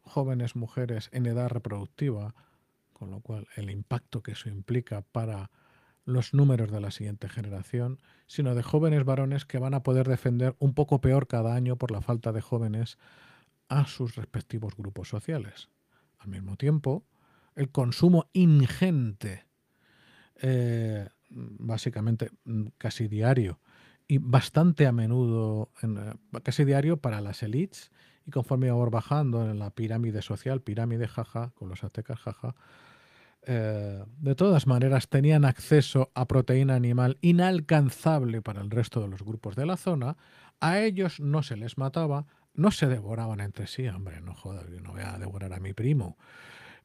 jóvenes 0.04 0.56
mujeres 0.56 1.10
en 1.12 1.26
edad 1.26 1.50
reproductiva, 1.50 2.36
con 2.94 3.10
lo 3.10 3.22
cual 3.22 3.48
el 3.56 3.72
impacto 3.72 4.22
que 4.22 4.34
eso 4.34 4.50
implica 4.50 5.02
para 5.02 5.50
los 6.04 6.36
números 6.36 6.70
de 6.70 6.82
la 6.82 6.92
siguiente 6.92 7.28
generación, 7.28 8.00
sino 8.28 8.54
de 8.54 8.62
jóvenes 8.62 9.04
varones 9.04 9.46
que 9.46 9.58
van 9.58 9.74
a 9.74 9.82
poder 9.82 10.08
defender 10.08 10.56
un 10.60 10.76
poco 10.76 11.02
peor 11.02 11.26
cada 11.26 11.56
año 11.56 11.76
por 11.76 11.90
la 11.90 12.02
falta 12.02 12.32
de 12.32 12.42
jóvenes 12.42 13.00
a 13.70 13.86
sus 13.86 14.16
respectivos 14.16 14.76
grupos 14.76 15.10
sociales. 15.10 15.70
Al 16.20 16.30
mismo 16.30 16.58
tiempo, 16.58 17.06
el 17.56 17.70
consumo 17.70 18.30
ingente, 18.34 19.46
eh, 20.36 21.10
básicamente 21.30 22.30
mm, 22.46 22.68
casi 22.78 23.08
diario, 23.08 23.60
y 24.08 24.20
bastante 24.20 24.86
a 24.86 24.92
menudo, 24.92 25.72
eh, 25.82 26.14
casi 26.44 26.66
diario 26.66 26.98
para 26.98 27.22
las 27.22 27.42
elites, 27.44 27.92
y 28.26 28.32
conforme 28.32 28.68
iba 28.68 28.90
bajando 28.90 29.50
en 29.50 29.60
la 29.60 29.70
pirámide 29.72 30.22
social, 30.22 30.62
pirámide 30.62 31.08
jaja, 31.08 31.52
con 31.56 31.70
los 31.70 31.84
aztecas 31.84 32.20
jaja, 32.20 32.56
eh, 33.48 34.04
de 34.18 34.36
todas 34.36 34.66
maneras 34.66 35.08
tenían 35.08 35.46
acceso 35.46 36.12
a 36.16 36.28
proteína 36.28 36.74
animal 36.74 37.20
inalcanzable 37.22 38.42
para 38.42 38.62
el 38.62 38.72
resto 38.72 39.02
de 39.02 39.08
los 39.08 39.22
grupos 39.22 39.56
de 39.56 39.68
la 39.68 39.78
zona, 39.78 40.18
a 40.60 40.80
ellos 40.80 41.20
no 41.20 41.44
se 41.44 41.56
les 41.56 41.78
mataba, 41.78 42.26
no 42.56 42.72
se 42.72 42.88
devoraban 42.88 43.40
entre 43.40 43.68
sí, 43.68 43.88
hombre, 43.88 44.22
no 44.22 44.34
jodas, 44.34 44.70
yo 44.70 44.82
no 44.82 44.92
voy 44.92 45.02
a 45.02 45.18
devorar 45.18 45.54
a 45.54 45.60
mi 45.60 45.74
primo. 45.74 46.18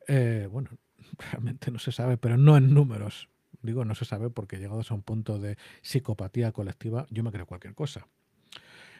Eh, 0.07 0.49
bueno, 0.51 0.71
realmente 1.31 1.71
no 1.71 1.79
se 1.79 1.93
sabe, 1.93 2.17
pero 2.17 2.37
no 2.37 2.57
en 2.57 2.75
números. 2.75 3.29
Digo, 3.63 3.85
no 3.85 3.95
se 3.95 4.05
sabe 4.05 4.31
porque 4.31 4.59
llegados 4.59 4.91
a 4.91 4.95
un 4.95 5.03
punto 5.03 5.39
de 5.39 5.57
psicopatía 5.83 6.53
colectiva, 6.53 7.07
yo 7.11 7.23
me 7.23 7.31
creo 7.31 7.47
cualquier 7.47 7.75
cosa. 7.75 8.07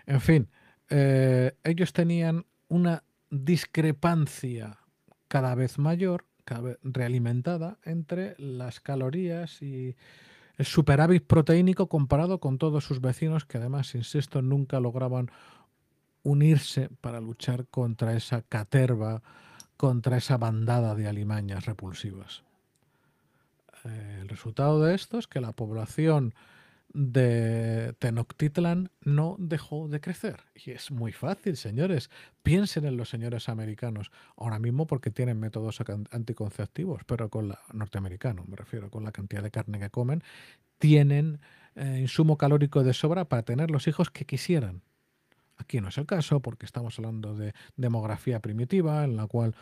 En 0.07 0.21
fin, 0.21 0.49
eh, 0.91 1.53
ellos 1.65 1.93
tenían 1.93 2.45
una 2.69 3.05
discrepancia 3.31 4.79
cada 5.29 5.55
vez 5.55 5.79
mayor, 5.79 6.27
cada 6.45 6.61
vez 6.63 6.79
realimentada, 6.83 7.79
entre 7.85 8.35
las 8.39 8.81
calorías 8.81 9.63
y 9.63 9.97
el 10.57 10.67
superávit 10.67 11.25
proteínico 11.25 11.89
comparado 11.89 12.39
con 12.39 12.59
todos 12.59 12.85
sus 12.85 13.01
vecinos 13.01 13.47
que 13.47 13.59
además, 13.59 13.95
insisto, 13.95 14.43
nunca 14.43 14.79
lograban 14.81 15.31
unirse 16.23 16.89
para 17.01 17.21
luchar 17.21 17.67
contra 17.67 18.15
esa 18.15 18.43
caterva, 18.43 19.23
contra 19.77 20.17
esa 20.17 20.37
bandada 20.37 20.95
de 20.95 21.09
alimañas 21.09 21.67
repulsivas. 21.67 22.43
Eh, 23.85 24.19
el 24.23 24.29
resultado 24.29 24.83
de 24.83 24.95
esto 24.95 25.19
es 25.19 25.27
que 25.27 25.41
la 25.41 25.53
población 25.53 26.35
de 26.93 27.95
Tenochtitlan 27.99 28.91
no 29.03 29.37
dejó 29.39 29.89
de 29.89 30.01
crecer. 30.01 30.41
Y 30.55 30.73
es 30.73 30.91
muy 30.91 31.13
fácil, 31.13 31.57
señores. 31.57 32.11
Piensen 32.43 32.85
en 32.85 32.97
los 32.97 33.09
señores 33.09 33.49
americanos, 33.49 34.11
ahora 34.37 34.59
mismo 34.59 34.87
porque 34.87 35.11
tienen 35.11 35.39
métodos 35.39 35.81
anticonceptivos, 36.11 37.03
pero 37.07 37.29
con 37.29 37.49
la 37.49 37.61
norteamericano, 37.73 38.45
me 38.47 38.57
refiero, 38.57 38.91
con 38.91 39.05
la 39.05 39.13
cantidad 39.13 39.43
de 39.43 39.51
carne 39.51 39.79
que 39.79 39.91
comen, 39.91 40.23
tienen 40.79 41.41
eh, 41.77 41.99
insumo 42.01 42.37
calórico 42.37 42.83
de 42.83 42.93
sobra 42.93 43.27
para 43.27 43.45
tener 43.45 43.71
los 43.71 43.87
hijos 43.87 44.11
que 44.11 44.25
quisieran. 44.25 44.83
Aquí 45.71 45.81
no 45.81 45.87
es 45.87 45.99
el 45.99 46.07
caso 46.07 46.41
porque 46.41 46.67
estamos 46.67 46.99
hablando 46.99 47.37
de 47.37 47.55
demografía 47.77 48.41
primitiva 48.41 49.05
en 49.05 49.15
la 49.15 49.29
cual 49.29 49.55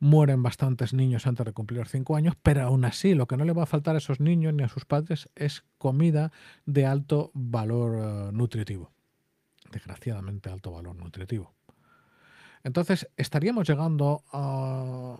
mueren 0.00 0.42
bastantes 0.42 0.92
niños 0.92 1.26
antes 1.26 1.46
de 1.46 1.54
cumplir 1.54 1.80
los 1.80 1.88
cinco 1.88 2.14
años, 2.14 2.34
pero 2.42 2.60
aún 2.60 2.84
así 2.84 3.14
lo 3.14 3.26
que 3.26 3.38
no 3.38 3.46
le 3.46 3.54
va 3.54 3.62
a 3.62 3.66
faltar 3.66 3.94
a 3.94 3.98
esos 3.98 4.20
niños 4.20 4.52
ni 4.52 4.64
a 4.64 4.68
sus 4.68 4.84
padres 4.84 5.30
es 5.34 5.64
comida 5.78 6.30
de 6.66 6.84
alto 6.84 7.30
valor 7.32 7.96
eh, 7.96 8.32
nutritivo. 8.34 8.92
Desgraciadamente 9.72 10.50
alto 10.50 10.72
valor 10.72 10.94
nutritivo. 10.94 11.54
Entonces 12.62 13.08
estaríamos 13.16 13.66
llegando 13.66 14.24
a... 14.34 15.16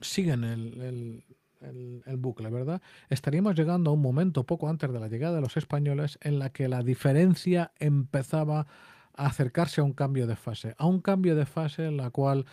Siguen 0.00 0.44
el, 0.44 1.24
el, 1.60 2.16
bucle, 2.16 2.48
¿verdad? 2.48 2.80
Estaríamos 3.08 3.56
llegando 3.56 3.90
a 3.90 3.92
un 3.92 4.02
momento 4.02 4.44
poco 4.44 4.68
antes 4.68 4.92
de 4.92 5.00
la 5.00 5.08
llegada 5.08 5.34
de 5.34 5.40
los 5.40 5.56
españoles 5.56 6.16
en 6.22 6.38
la 6.38 6.50
que 6.50 6.68
la 6.68 6.84
diferencia 6.84 7.72
empezaba 7.80 8.68
a 9.14 9.26
acercarse 9.26 9.80
a 9.80 9.84
un 9.84 9.92
cambio 9.92 10.26
de 10.26 10.36
fase, 10.36 10.74
a 10.78 10.86
un 10.86 11.00
cambio 11.00 11.36
de 11.36 11.46
fase 11.46 11.86
en 11.86 11.96
la 11.96 12.10
cual 12.10 12.46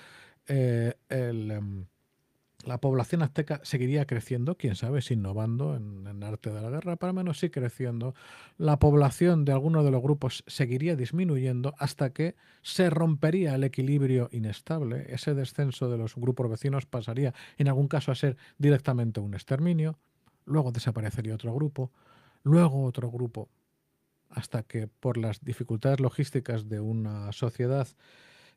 eh, 0.48 0.96
em, 1.10 1.86
la 2.66 2.80
población 2.80 3.22
azteca 3.22 3.62
seguiría 3.64 4.06
creciendo, 4.06 4.58
quién 4.58 4.76
sabe, 4.76 5.02
si 5.02 5.14
innovando 5.14 5.76
en, 5.76 6.24
arte 6.24 6.52
de 6.52 6.62
la 6.62 6.70
guerra, 6.70 6.96
para 6.96 7.14
menos 7.14 7.40
sí 7.40 7.50
creciendo. 7.50 8.16
La 8.58 8.80
población 8.80 9.46
de 9.46 9.54
algunos 9.54 9.86
de 9.86 9.92
los 9.92 10.02
grupos 10.02 10.44
seguiría 10.48 10.96
disminuyendo 10.96 11.74
hasta 11.78 12.12
que 12.12 12.36
se 12.64 12.90
rompería 12.90 13.56
el 13.56 13.64
equilibrio 13.64 14.30
inestable. 14.32 15.06
Ese 15.14 15.34
descenso 15.34 15.90
de 15.90 15.98
los 15.98 16.16
grupos 16.16 16.50
vecinos 16.50 16.86
pasaría 16.86 17.34
en 17.58 17.68
algún 17.68 17.88
caso 17.88 18.12
a 18.12 18.16
ser 18.16 18.38
directamente 18.58 19.20
un 19.20 19.34
exterminio, 19.34 19.98
luego 20.46 20.72
desaparecería 20.72 21.36
otro 21.36 21.54
grupo, 21.54 21.92
luego 22.44 22.84
otro 22.84 23.12
grupo, 23.12 23.50
hasta 24.30 24.64
que 24.64 24.88
por 24.88 25.18
las 25.18 25.44
dificultades 25.44 26.00
logísticas 26.00 26.70
de 26.70 26.80
una 26.80 27.32
sociedad 27.32 27.88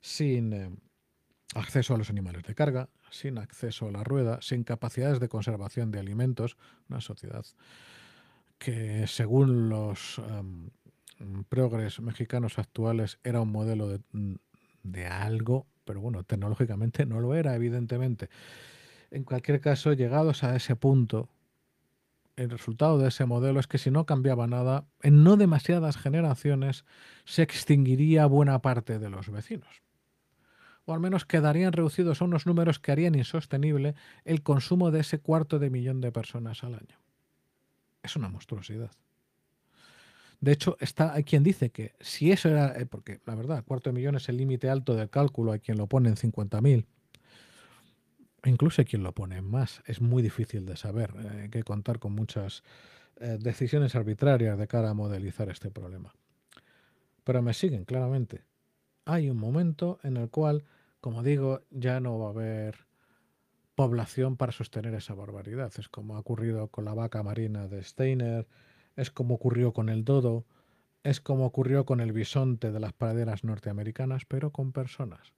sin... 0.01 0.53
Eh, 0.53 0.71
acceso 1.55 1.95
a 1.95 1.99
los 1.99 2.11
animales 2.11 2.45
de 2.45 2.55
carga, 2.55 2.89
sin 3.11 3.39
acceso 3.39 3.89
a 3.89 3.91
la 3.91 4.05
rueda, 4.05 4.39
sin 4.41 4.65
capacidades 4.65 5.21
de 5.21 5.29
conservación 5.29 5.91
de 5.91 5.99
alimentos, 5.99 6.57
una 6.89 7.01
sociedad 7.01 7.45
que 8.59 9.07
según 9.07 9.71
los 9.71 10.19
um, 10.19 10.71
progres 11.49 12.01
mexicanos 12.01 12.59
actuales 12.59 13.19
era 13.25 13.41
un 13.41 13.51
modelo 13.51 13.89
de, 13.89 14.01
de, 14.83 15.07
algo, 15.07 15.67
pero 15.85 16.01
bueno, 16.01 16.25
tecnológicamente 16.25 17.07
no 17.07 17.21
lo 17.21 17.35
era, 17.35 17.55
evidentemente. 17.55 18.29
En 19.11 19.25
cualquier 19.25 19.61
caso, 19.61 19.95
llegados 19.95 20.45
a 20.45 20.55
ese 20.55 20.77
punto, 20.77 21.31
el 22.37 22.51
resultado 22.51 22.99
de 22.99 23.09
ese 23.09 23.27
modelo 23.27 23.61
es 23.61 23.67
que 23.67 23.79
si 23.79 23.91
no 23.91 24.07
cambiaba 24.07 24.47
nada, 24.47 24.87
en 25.03 25.25
no 25.25 25.37
demasiadas 25.37 25.97
generaciones 25.97 26.85
se 27.25 27.43
extinguiría 27.43 28.27
buena 28.27 28.61
parte 28.61 28.99
de 28.99 29.11
los 29.11 29.31
vecinos. 29.31 29.83
O 30.87 30.95
al 30.95 31.01
menos 31.01 31.25
quedarían 31.25 31.73
reducidos 31.73 32.21
a 32.21 32.25
unos 32.25 32.47
números 32.47 32.79
que 32.79 32.93
harían 32.93 33.15
insostenible 33.15 33.95
el 34.25 34.43
consumo 34.43 34.91
de 34.91 35.01
ese 35.01 35.19
cuarto 35.19 35.59
de 35.59 35.71
millón 35.71 36.01
de 36.01 36.13
personas 36.13 36.65
al 36.65 36.75
año. 36.75 36.99
Es 38.03 38.17
una 38.17 38.29
monstruosidad. 38.29 38.91
De 40.41 40.53
hecho, 40.53 40.77
está, 40.81 41.13
hay 41.13 41.25
quien 41.25 41.43
dice 41.43 41.71
que 41.71 41.95
si 42.01 42.33
eso 42.33 42.49
era, 42.49 42.75
eh, 42.81 42.87
porque 42.87 43.21
la 43.27 43.35
verdad, 43.35 43.63
cuarto 43.65 43.91
de 43.91 43.95
millón 43.95 44.17
es 44.17 44.29
el 44.31 44.39
límite 44.39 44.71
alto 44.71 44.95
del 44.95 45.11
cálculo, 45.11 45.53
hay 45.53 45.61
quien 45.61 45.77
lo 45.77 45.87
pone 45.87 46.09
en 46.09 46.17
50.000, 46.17 46.87
incluso 48.45 48.85
quien 48.85 49.03
lo 49.03 49.13
pone 49.13 49.43
más, 49.43 49.83
es 49.87 50.01
muy 50.01 50.23
difícil 50.23 50.67
de 50.67 50.77
saber, 50.77 51.15
eh, 51.19 51.41
hay 51.43 51.49
que 51.51 51.63
contar 51.63 51.99
con 51.99 52.13
muchas 52.13 52.63
eh, 53.17 53.39
decisiones 53.41 53.95
arbitrarias 53.95 54.59
de 54.59 54.67
cara 54.67 54.91
a 54.91 54.95
modelizar 54.95 55.49
este 55.51 55.71
problema. 55.71 56.15
Pero 57.25 57.43
me 57.43 57.55
siguen, 57.55 57.85
claramente. 57.85 58.45
Hay 59.05 59.29
un 59.29 59.37
momento 59.37 59.99
en 60.03 60.17
el 60.17 60.31
cual, 60.31 60.65
como 61.01 61.23
digo, 61.23 61.63
ya 61.71 62.01
no 62.01 62.19
va 62.19 62.29
a 62.29 62.31
haber 62.31 62.87
población 63.75 64.37
para 64.37 64.53
sostener 64.53 64.95
esa 64.95 65.15
barbaridad. 65.15 65.73
Es 65.79 65.89
como 65.89 66.17
ha 66.17 66.19
ocurrido 66.19 66.69
con 66.69 66.85
la 66.85 66.95
vaca 66.95 67.23
marina 67.23 67.67
de 67.67 67.83
Steiner, 67.83 68.47
es 68.97 69.11
como 69.11 69.35
ocurrió 69.35 69.73
con 69.73 69.89
el 69.89 70.05
dodo, 70.05 70.47
es 71.03 71.21
como 71.21 71.47
ocurrió 71.47 71.87
con 71.87 72.01
el 72.01 72.13
bisonte 72.13 72.73
de 72.73 72.81
las 72.81 72.93
praderas 72.93 73.45
norteamericanas, 73.45 74.25
pero 74.27 74.51
con 74.51 74.73
personas. 74.73 75.33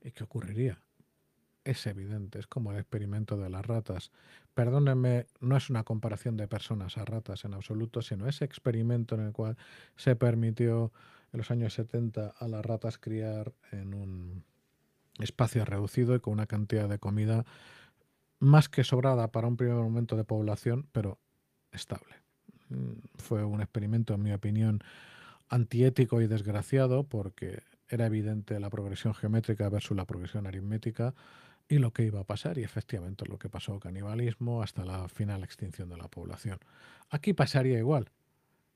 ¿Y 0.00 0.12
qué 0.12 0.24
ocurriría? 0.24 0.80
Es 1.64 1.86
evidente, 1.86 2.38
es 2.38 2.46
como 2.46 2.72
el 2.72 2.78
experimento 2.78 3.36
de 3.36 3.50
las 3.50 3.66
ratas. 3.66 4.10
Perdónenme, 4.54 5.26
no 5.40 5.56
es 5.56 5.68
una 5.68 5.84
comparación 5.84 6.36
de 6.36 6.48
personas 6.48 6.96
a 6.96 7.04
ratas 7.04 7.44
en 7.44 7.54
absoluto, 7.54 8.00
sino 8.00 8.26
ese 8.26 8.44
experimento 8.44 9.14
en 9.14 9.26
el 9.26 9.32
cual 9.32 9.56
se 9.96 10.16
permitió 10.16 10.90
en 11.32 11.38
los 11.38 11.50
años 11.50 11.74
70 11.74 12.34
a 12.38 12.48
las 12.48 12.64
ratas 12.64 12.98
criar 12.98 13.52
en 13.72 13.94
un 13.94 14.44
espacio 15.18 15.64
reducido 15.64 16.14
y 16.14 16.20
con 16.20 16.32
una 16.32 16.46
cantidad 16.46 16.88
de 16.88 16.98
comida 16.98 17.44
más 18.38 18.70
que 18.70 18.84
sobrada 18.84 19.30
para 19.30 19.46
un 19.46 19.56
primer 19.56 19.76
momento 19.76 20.16
de 20.16 20.24
población, 20.24 20.88
pero 20.92 21.18
estable. 21.72 22.14
Mm, 22.70 22.92
fue 23.16 23.44
un 23.44 23.60
experimento, 23.60 24.14
en 24.14 24.22
mi 24.22 24.32
opinión, 24.32 24.82
antiético 25.50 26.22
y 26.22 26.26
desgraciado 26.26 27.04
porque 27.04 27.62
era 27.88 28.06
evidente 28.06 28.58
la 28.60 28.70
progresión 28.70 29.14
geométrica 29.14 29.68
versus 29.68 29.96
la 29.96 30.06
progresión 30.06 30.46
aritmética 30.46 31.14
y 31.70 31.78
lo 31.78 31.92
que 31.92 32.02
iba 32.02 32.20
a 32.20 32.24
pasar 32.24 32.58
y 32.58 32.64
efectivamente 32.64 33.24
lo 33.26 33.38
que 33.38 33.48
pasó 33.48 33.78
canibalismo 33.80 34.62
hasta 34.62 34.84
la 34.84 35.08
final 35.08 35.42
extinción 35.42 35.88
de 35.88 35.96
la 35.96 36.08
población. 36.08 36.58
Aquí 37.08 37.32
pasaría 37.32 37.78
igual. 37.78 38.10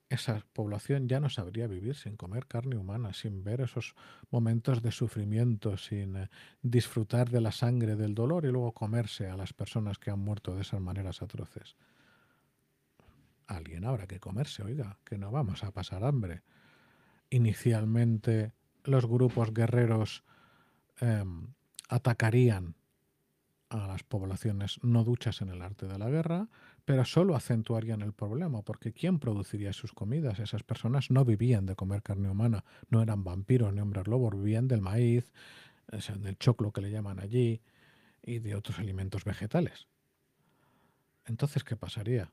Esa 0.09 0.47
población 0.53 1.09
ya 1.09 1.19
no 1.19 1.29
sabría 1.29 1.67
vivir 1.67 1.97
sin 1.97 2.17
comer 2.17 2.47
carne 2.47 2.77
humana, 2.77 3.13
sin 3.13 3.43
ver 3.43 3.63
esos 3.63 3.95
momentos 4.31 4.81
de 4.81 4.93
sufrimiento, 4.93 5.77
sin 5.77 6.17
eh, 6.17 6.31
disfrutar 6.63 7.31
de 7.31 7.41
la 7.41 7.53
sangre, 7.53 7.97
del 7.97 8.15
dolor 8.15 8.45
y 8.45 8.53
luego 8.53 8.73
comerse 8.73 9.27
a 9.29 9.37
las 9.37 9.53
personas 9.53 9.99
que 9.99 10.11
han 10.11 10.21
muerto 10.21 10.55
de 10.55 10.63
esas 10.63 10.81
maneras 10.81 11.21
atroces 11.21 11.77
alguien 13.47 13.85
habrá 13.85 14.07
que 14.07 14.21
comerse, 14.21 14.63
oiga, 14.63 14.99
que 15.05 15.19
no 15.19 15.31
vamos 15.31 15.65
a 15.65 15.71
pasar 15.71 16.05
hambre. 16.05 16.43
Inicialmente 17.31 18.53
los 18.85 19.07
grupos 19.07 19.53
guerreros 19.53 20.25
em, 21.01 21.49
atacarían 21.89 22.75
a 23.71 23.87
las 23.87 24.03
poblaciones 24.03 24.79
no 24.83 25.05
duchas 25.05 25.41
en 25.41 25.49
el 25.49 25.63
arte 25.63 25.87
de 25.87 25.99
la 25.99 26.11
guerra, 26.11 26.49
pero 26.85 27.05
solo 27.05 27.35
acentuarían 27.35 28.03
el 28.03 28.13
problema, 28.13 28.63
porque 28.63 28.93
¿quién 28.93 29.19
produciría 29.19 29.73
sus 29.73 29.93
comidas? 29.93 30.39
Esas 30.39 30.63
personas 30.63 31.11
no 31.11 31.25
vivían 31.25 31.67
de 31.67 31.77
comer 31.77 32.03
carne 32.03 32.31
humana, 32.31 32.65
no 32.89 33.03
eran 33.03 33.25
vampiros 33.25 33.73
ni 33.73 33.81
hombres 33.81 34.07
lobos, 34.07 34.37
vivían 34.37 34.69
del 34.69 34.81
maíz, 34.81 35.33
del 36.19 36.39
choclo 36.39 36.73
que 36.73 36.81
le 36.81 36.91
llaman 36.91 37.21
allí, 37.21 37.63
y 38.23 38.39
de 38.39 38.55
otros 38.55 38.79
alimentos 38.79 39.25
vegetales. 39.25 39.87
Entonces, 41.27 41.65
¿qué 41.65 41.77
pasaría? 41.77 42.33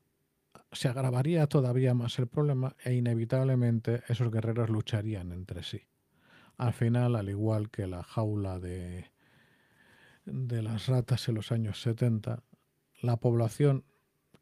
se 0.71 0.87
agravaría 0.87 1.47
todavía 1.47 1.93
más 1.93 2.17
el 2.19 2.27
problema 2.27 2.75
e 2.83 2.93
inevitablemente 2.93 4.03
esos 4.07 4.31
guerreros 4.31 4.69
lucharían 4.69 5.31
entre 5.31 5.63
sí. 5.63 5.87
Al 6.57 6.73
final, 6.73 7.15
al 7.15 7.29
igual 7.29 7.69
que 7.69 7.87
la 7.87 8.03
jaula 8.03 8.59
de, 8.59 9.10
de 10.25 10.61
las 10.61 10.87
ratas 10.87 11.27
en 11.27 11.35
los 11.35 11.51
años 11.51 11.81
70, 11.81 12.43
la 13.01 13.17
población 13.17 13.83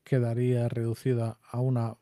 quedaría 0.03 0.67
reducida 0.67 1.39
a 1.49 1.59
una 1.59 1.97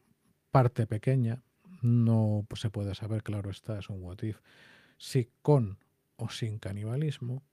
parte 0.52 0.88
pequeña, 0.88 1.44
no 1.82 2.48
se 2.56 2.70
puede 2.70 2.96
saber, 2.96 3.24
claro 3.24 3.50
está, 3.52 3.80
es 3.80 3.90
un 3.90 4.02
what 4.02 4.22
if, 4.24 4.40
si 4.98 5.30
con 5.42 5.78
o 6.16 6.30
sin 6.30 6.58
canibalismo, 6.58 7.44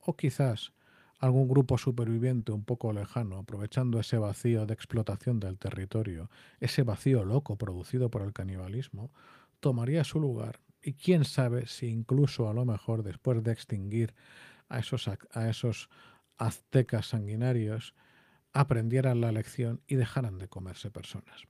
o 0.00 0.16
quizás 0.16 0.72
algún 1.18 1.48
grupo 1.48 1.78
superviviente 1.78 2.52
un 2.52 2.64
poco 2.64 2.92
lejano, 2.92 3.38
aprovechando 3.38 3.98
ese 3.98 4.18
vacío 4.18 4.66
de 4.66 4.74
explotación 4.74 5.40
del 5.40 5.58
territorio, 5.58 6.30
ese 6.60 6.82
vacío 6.82 7.24
loco 7.24 7.56
producido 7.56 8.10
por 8.10 8.22
el 8.22 8.32
canibalismo, 8.32 9.10
tomaría 9.60 10.04
su 10.04 10.20
lugar. 10.20 10.60
Y 10.80 10.94
quién 10.94 11.24
sabe 11.24 11.66
si 11.66 11.88
incluso 11.88 12.48
a 12.48 12.54
lo 12.54 12.64
mejor 12.64 13.02
después 13.02 13.42
de 13.42 13.52
extinguir 13.52 14.14
a 14.68 14.78
esos, 14.78 15.08
a 15.08 15.48
esos 15.48 15.88
aztecas 16.36 17.06
sanguinarios, 17.06 17.94
aprendieran 18.52 19.20
la 19.20 19.32
lección 19.32 19.82
y 19.86 19.96
dejaran 19.96 20.38
de 20.38 20.48
comerse 20.48 20.90
personas. 20.90 21.44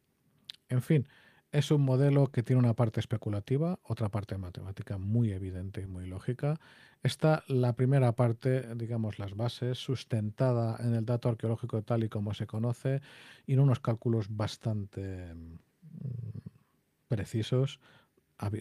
En 0.69 0.83
fin, 0.83 1.09
es 1.51 1.71
un 1.71 1.83
modelo 1.83 2.27
que 2.27 2.43
tiene 2.43 2.61
una 2.61 2.75
parte 2.75 3.01
especulativa, 3.01 3.79
otra 3.83 4.11
parte 4.11 4.37
matemática 4.37 4.99
muy 4.99 5.33
evidente 5.33 5.81
y 5.81 5.87
muy 5.87 6.07
lógica. 6.07 6.61
Está 7.03 7.43
la 7.49 7.75
primera 7.75 8.13
parte, 8.13 8.75
digamos, 8.75 9.19
las 9.19 9.35
bases, 9.35 9.79
sustentada 9.79 10.77
en 10.81 10.95
el 10.95 11.07
dato 11.07 11.31
arqueológico 11.31 11.83
tal 11.83 12.05
y 12.05 12.11
como 12.11 12.35
se 12.35 12.47
conoce 12.47 13.01
y 13.47 13.55
en 13.55 13.61
unos 13.61 13.81
cálculos 13.81 14.27
bastante 14.29 15.35
mm, 15.35 15.57
precisos 17.09 17.81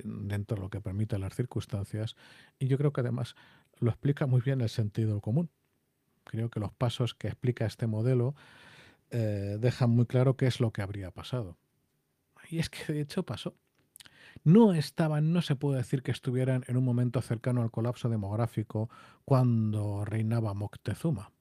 dentro 0.03 0.55
de 0.55 0.61
lo 0.61 0.69
que 0.69 0.81
permiten 0.81 1.21
las 1.21 1.35
circunstancias. 1.35 2.15
Y 2.57 2.67
yo 2.67 2.77
creo 2.77 2.93
que 2.93 3.01
además 3.01 3.35
lo 3.79 3.89
explica 3.89 4.25
muy 4.25 4.41
bien 4.41 4.61
el 4.61 4.69
sentido 4.69 5.21
común. 5.21 5.49
Creo 6.23 6.49
que 6.49 6.59
los 6.59 6.71
pasos 6.73 7.13
que 7.13 7.27
explica 7.27 7.65
este 7.65 7.87
modelo 7.87 8.35
eh, 9.11 9.57
dejan 9.59 9.89
muy 9.91 10.05
claro 10.05 10.35
qué 10.35 10.47
es 10.47 10.59
lo 10.59 10.71
que 10.71 10.81
habría 10.81 11.11
pasado 11.11 11.57
y 12.49 12.59
es 12.59 12.69
que 12.69 12.93
de 12.93 13.01
hecho 13.01 13.23
pasó. 13.23 13.55
No 14.43 14.73
estaban, 14.73 15.33
no 15.33 15.41
se 15.41 15.55
puede 15.55 15.77
decir 15.77 16.03
que 16.03 16.11
estuvieran 16.11 16.63
en 16.67 16.77
un 16.77 16.83
momento 16.83 17.21
cercano 17.21 17.63
al 17.63 17.71
colapso 17.71 18.07
demográfico 18.09 18.89
cuando 19.25 20.05
reinaba 20.05 20.53
Moctezuma 20.53 21.31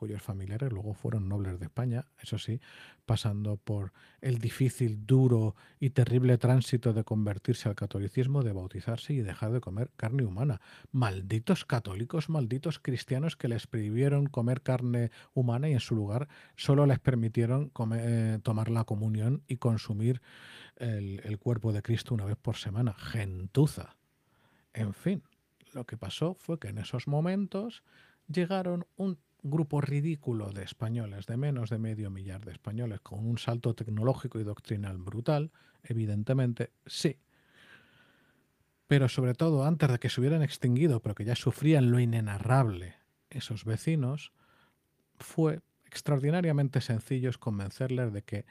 cuyos 0.00 0.22
familiares 0.22 0.72
luego 0.72 0.94
fueron 0.94 1.28
nobles 1.28 1.60
de 1.60 1.66
España, 1.66 2.06
eso 2.22 2.38
sí, 2.38 2.58
pasando 3.04 3.58
por 3.58 3.92
el 4.22 4.38
difícil, 4.38 5.04
duro 5.06 5.56
y 5.78 5.90
terrible 5.90 6.38
tránsito 6.38 6.94
de 6.94 7.04
convertirse 7.04 7.68
al 7.68 7.74
catolicismo, 7.74 8.42
de 8.42 8.54
bautizarse 8.54 9.12
y 9.12 9.20
dejar 9.20 9.52
de 9.52 9.60
comer 9.60 9.90
carne 9.98 10.24
humana. 10.24 10.62
Malditos 10.90 11.66
católicos, 11.66 12.30
malditos 12.30 12.78
cristianos 12.78 13.36
que 13.36 13.48
les 13.48 13.66
prohibieron 13.66 14.24
comer 14.24 14.62
carne 14.62 15.10
humana 15.34 15.68
y 15.68 15.74
en 15.74 15.80
su 15.80 15.94
lugar 15.94 16.28
solo 16.56 16.86
les 16.86 16.98
permitieron 16.98 17.70
eh, 17.92 18.38
tomar 18.42 18.70
la 18.70 18.84
comunión 18.84 19.42
y 19.48 19.58
consumir 19.58 20.22
el, 20.76 21.20
el 21.24 21.38
cuerpo 21.38 21.74
de 21.74 21.82
Cristo 21.82 22.14
una 22.14 22.24
vez 22.24 22.38
por 22.38 22.56
semana. 22.56 22.94
Gentuza. 22.94 23.96
En 24.72 24.94
fin, 24.94 25.22
lo 25.74 25.84
que 25.84 25.98
pasó 25.98 26.32
fue 26.32 26.58
que 26.58 26.68
en 26.68 26.78
esos 26.78 27.06
momentos 27.06 27.82
llegaron 28.28 28.86
un 28.96 29.18
grupo 29.42 29.80
ridículo 29.80 30.50
de 30.50 30.64
españoles, 30.64 31.26
de 31.26 31.36
menos 31.36 31.70
de 31.70 31.78
medio 31.78 32.10
millar 32.10 32.44
de 32.44 32.52
españoles, 32.52 33.00
con 33.00 33.26
un 33.26 33.38
salto 33.38 33.74
tecnológico 33.74 34.38
y 34.40 34.44
doctrinal 34.44 34.98
brutal, 34.98 35.52
evidentemente, 35.82 36.72
sí. 36.86 37.18
Pero 38.86 39.08
sobre 39.08 39.34
todo, 39.34 39.64
antes 39.64 39.90
de 39.90 39.98
que 39.98 40.10
se 40.10 40.20
hubieran 40.20 40.42
extinguido, 40.42 41.00
pero 41.00 41.14
que 41.14 41.24
ya 41.24 41.36
sufrían 41.36 41.90
lo 41.90 42.00
inenarrable 42.00 42.96
esos 43.30 43.64
vecinos, 43.64 44.32
fue 45.18 45.60
extraordinariamente 45.84 46.80
sencillo 46.80 47.30
convencerles 47.38 48.12
de 48.12 48.22
que 48.22 48.46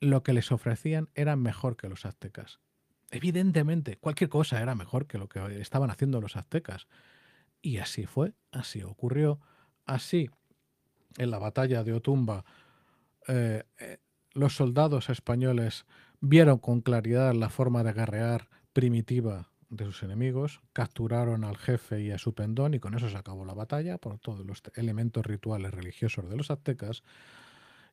lo 0.00 0.22
que 0.22 0.32
les 0.32 0.52
ofrecían 0.52 1.08
era 1.14 1.36
mejor 1.36 1.76
que 1.76 1.88
los 1.88 2.06
aztecas. 2.06 2.60
Evidentemente, 3.10 3.96
cualquier 3.96 4.30
cosa 4.30 4.60
era 4.60 4.74
mejor 4.74 5.06
que 5.06 5.18
lo 5.18 5.28
que 5.28 5.60
estaban 5.60 5.90
haciendo 5.90 6.20
los 6.20 6.36
aztecas. 6.36 6.86
Y 7.62 7.78
así 7.78 8.06
fue, 8.06 8.34
así 8.52 8.82
ocurrió. 8.82 9.40
Así, 9.88 10.28
en 11.16 11.30
la 11.30 11.38
batalla 11.38 11.82
de 11.82 11.94
Otumba, 11.94 12.44
eh, 13.26 13.64
eh, 13.78 13.96
los 14.34 14.54
soldados 14.54 15.08
españoles 15.08 15.86
vieron 16.20 16.58
con 16.58 16.82
claridad 16.82 17.32
la 17.32 17.48
forma 17.48 17.82
de 17.82 17.94
guerrear 17.94 18.50
primitiva 18.74 19.50
de 19.70 19.86
sus 19.86 20.02
enemigos, 20.02 20.60
capturaron 20.74 21.42
al 21.42 21.56
jefe 21.56 22.02
y 22.02 22.10
a 22.10 22.18
su 22.18 22.34
pendón 22.34 22.74
y 22.74 22.80
con 22.80 22.94
eso 22.94 23.08
se 23.08 23.16
acabó 23.16 23.46
la 23.46 23.54
batalla 23.54 23.96
por 23.96 24.18
todos 24.18 24.44
los 24.44 24.62
elementos 24.74 25.24
rituales 25.24 25.72
religiosos 25.72 26.28
de 26.28 26.36
los 26.36 26.50
aztecas 26.50 27.02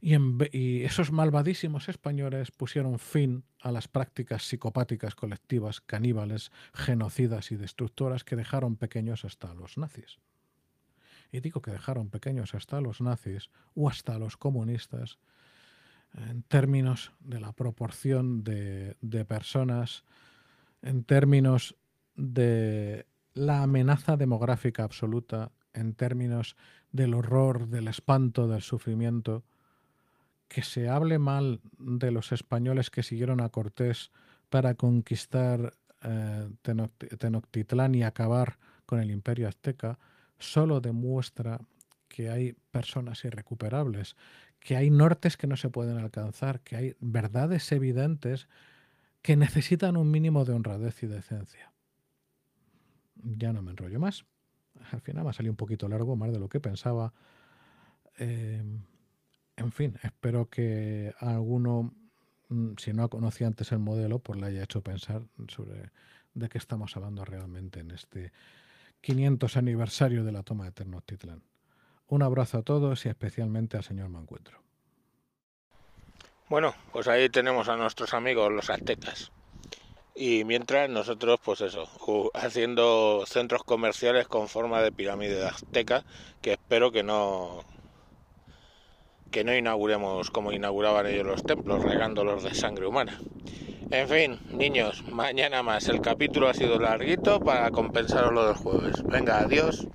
y, 0.02 0.84
esos 0.84 1.14
malvadísimos 1.14 1.88
españoles 1.88 2.52
pusieron 2.52 3.00
fin 3.00 3.46
a 3.62 3.72
las 3.72 3.88
prácticas 3.88 4.44
psicopáticas 4.44 5.16
colectivas, 5.16 5.80
caníbales, 5.80 6.52
genocidas 6.74 7.54
y 7.54 7.56
destructoras 7.56 8.26
que 8.26 8.36
dejaron 8.36 8.76
pequeños 8.76 9.24
hasta 9.24 9.54
los 9.54 9.78
nazis. 9.78 10.20
Y 11.36 11.42
digo 11.42 11.62
que 11.62 11.72
dejaron 11.72 12.10
pequeños 12.10 12.56
hasta 12.56 12.80
los 12.80 13.02
nazis 13.02 13.50
o 13.76 13.90
hasta 13.90 14.18
los 14.18 14.38
comunistas 14.38 15.20
en 16.14 16.44
términos 16.44 17.12
de 17.20 17.42
la 17.42 17.52
proporción 17.52 18.46
de, 18.46 19.26
personas, 19.28 20.06
en 20.82 21.04
términos 21.04 21.76
de 22.16 23.06
la 23.34 23.64
amenaza 23.64 24.16
demográfica 24.16 24.86
absoluta, 24.86 25.52
en 25.74 25.94
términos 25.94 26.56
del 26.94 27.14
horror, 27.14 27.68
del 27.68 27.90
espanto, 27.90 28.48
del 28.48 28.62
sufrimiento, 28.62 29.44
que 30.48 30.62
se 30.62 30.88
hable 30.88 31.20
mal 31.20 31.60
de 31.78 32.12
los 32.12 32.32
españoles 32.32 32.90
que 32.90 33.04
siguieron 33.04 33.42
a 33.42 33.50
Cortés 33.50 34.10
para 34.50 34.76
conquistar 34.76 35.74
eh, 36.02 36.50
Tenochtitlán 36.62 37.94
y 37.94 38.04
acabar 38.04 38.58
con 38.86 39.02
el 39.02 39.12
imperio 39.12 39.50
azteca, 39.50 40.00
solo 40.40 40.82
demuestra 40.82 41.60
que 42.08 42.30
hay 42.30 42.54
personas 42.72 43.24
irrecuperables, 43.26 44.16
que 44.60 44.78
hay 44.78 44.90
nortes 44.90 45.38
que 45.38 45.48
no 45.48 45.58
se 45.58 45.70
pueden 45.70 45.98
alcanzar, 45.98 46.62
que 46.62 46.76
hay 46.76 46.96
verdades 47.00 47.72
evidentes 47.72 48.48
que 49.22 49.36
necesitan 49.36 49.98
un 49.98 50.12
mínimo 50.12 50.46
de 50.46 50.54
honradez 50.54 51.04
y 51.04 51.08
decencia. 51.08 51.72
Ya 53.16 53.54
no 53.54 53.62
me 53.62 53.72
enrollo 53.72 54.00
más. 54.00 54.26
Al 54.92 55.02
final 55.02 55.24
me 55.24 55.32
ha 55.32 55.34
salido 55.34 55.52
un 55.52 55.58
poquito 55.58 55.88
largo, 55.88 56.16
más 56.16 56.32
de 56.32 56.40
lo 56.40 56.50
que 56.50 56.60
pensaba. 56.60 57.14
Eh, 58.18 58.64
en 59.58 59.72
fin, 59.72 59.98
espero 60.04 60.50
que 60.50 61.14
alguno, 61.20 61.94
mm, 62.50 62.74
si 62.78 62.94
no 62.94 63.10
conocía 63.10 63.48
antes 63.48 63.72
el 63.72 63.80
modelo, 63.80 64.20
pues 64.20 64.40
le 64.40 64.48
haya 64.48 64.64
hecho 64.64 64.82
pensar 64.82 65.24
sobre 65.48 65.92
de 66.34 66.50
qué 66.50 66.58
estamos 66.58 66.96
hablando 66.96 67.24
realmente 67.26 67.80
en 67.80 67.92
este 67.92 68.32
500 69.06 69.58
aniversario 69.58 70.24
de 70.24 70.32
la 70.32 70.42
toma 70.42 70.66
de 70.66 70.72
Tenochtitlán. 70.72 71.44
Un 72.08 72.24
abrazo 72.24 72.58
a 72.58 72.62
todos 72.64 73.06
y 73.06 73.10
especialmente 73.10 73.78
al 73.78 73.84
señor 73.84 74.10
Mancuentro. 74.10 74.64
Bueno, 76.50 76.74
pues 76.92 77.08
ahí 77.08 77.30
tenemos 77.30 77.70
a 77.70 77.78
nuestros 77.78 78.16
amigos 78.16 78.52
los 78.52 78.72
aztecas. 78.72 79.32
Y 80.16 80.44
mientras 80.44 80.90
nosotros, 80.90 81.40
pues 81.46 81.62
eso, 81.62 81.88
haciendo 82.34 83.24
centros 83.28 83.64
comerciales 83.64 84.28
con 84.28 84.48
forma 84.48 84.82
de 84.82 84.92
pirámide 84.92 85.46
azteca, 85.46 86.04
que 86.42 86.54
espero 86.54 86.92
que 86.92 87.04
no, 87.04 87.64
que 89.30 89.44
no 89.44 89.56
inauguremos 89.56 90.32
como 90.32 90.52
inauguraban 90.52 91.06
ellos 91.06 91.28
los 91.28 91.44
templos, 91.44 91.84
regándolos 91.84 92.42
de 92.42 92.56
sangre 92.56 92.88
humana. 92.88 93.20
En 93.90 94.08
fin, 94.08 94.40
niños, 94.52 95.04
mañana 95.10 95.64
más. 95.64 95.88
El 95.88 96.00
capítulo 96.02 96.48
ha 96.48 96.54
sido 96.54 96.80
larguito 96.80 97.42
para 97.42 97.72
compensaros 97.72 98.32
lo 98.34 98.46
del 98.46 98.56
jueves. 98.56 99.04
Venga, 99.08 99.40
adiós. 99.42 99.90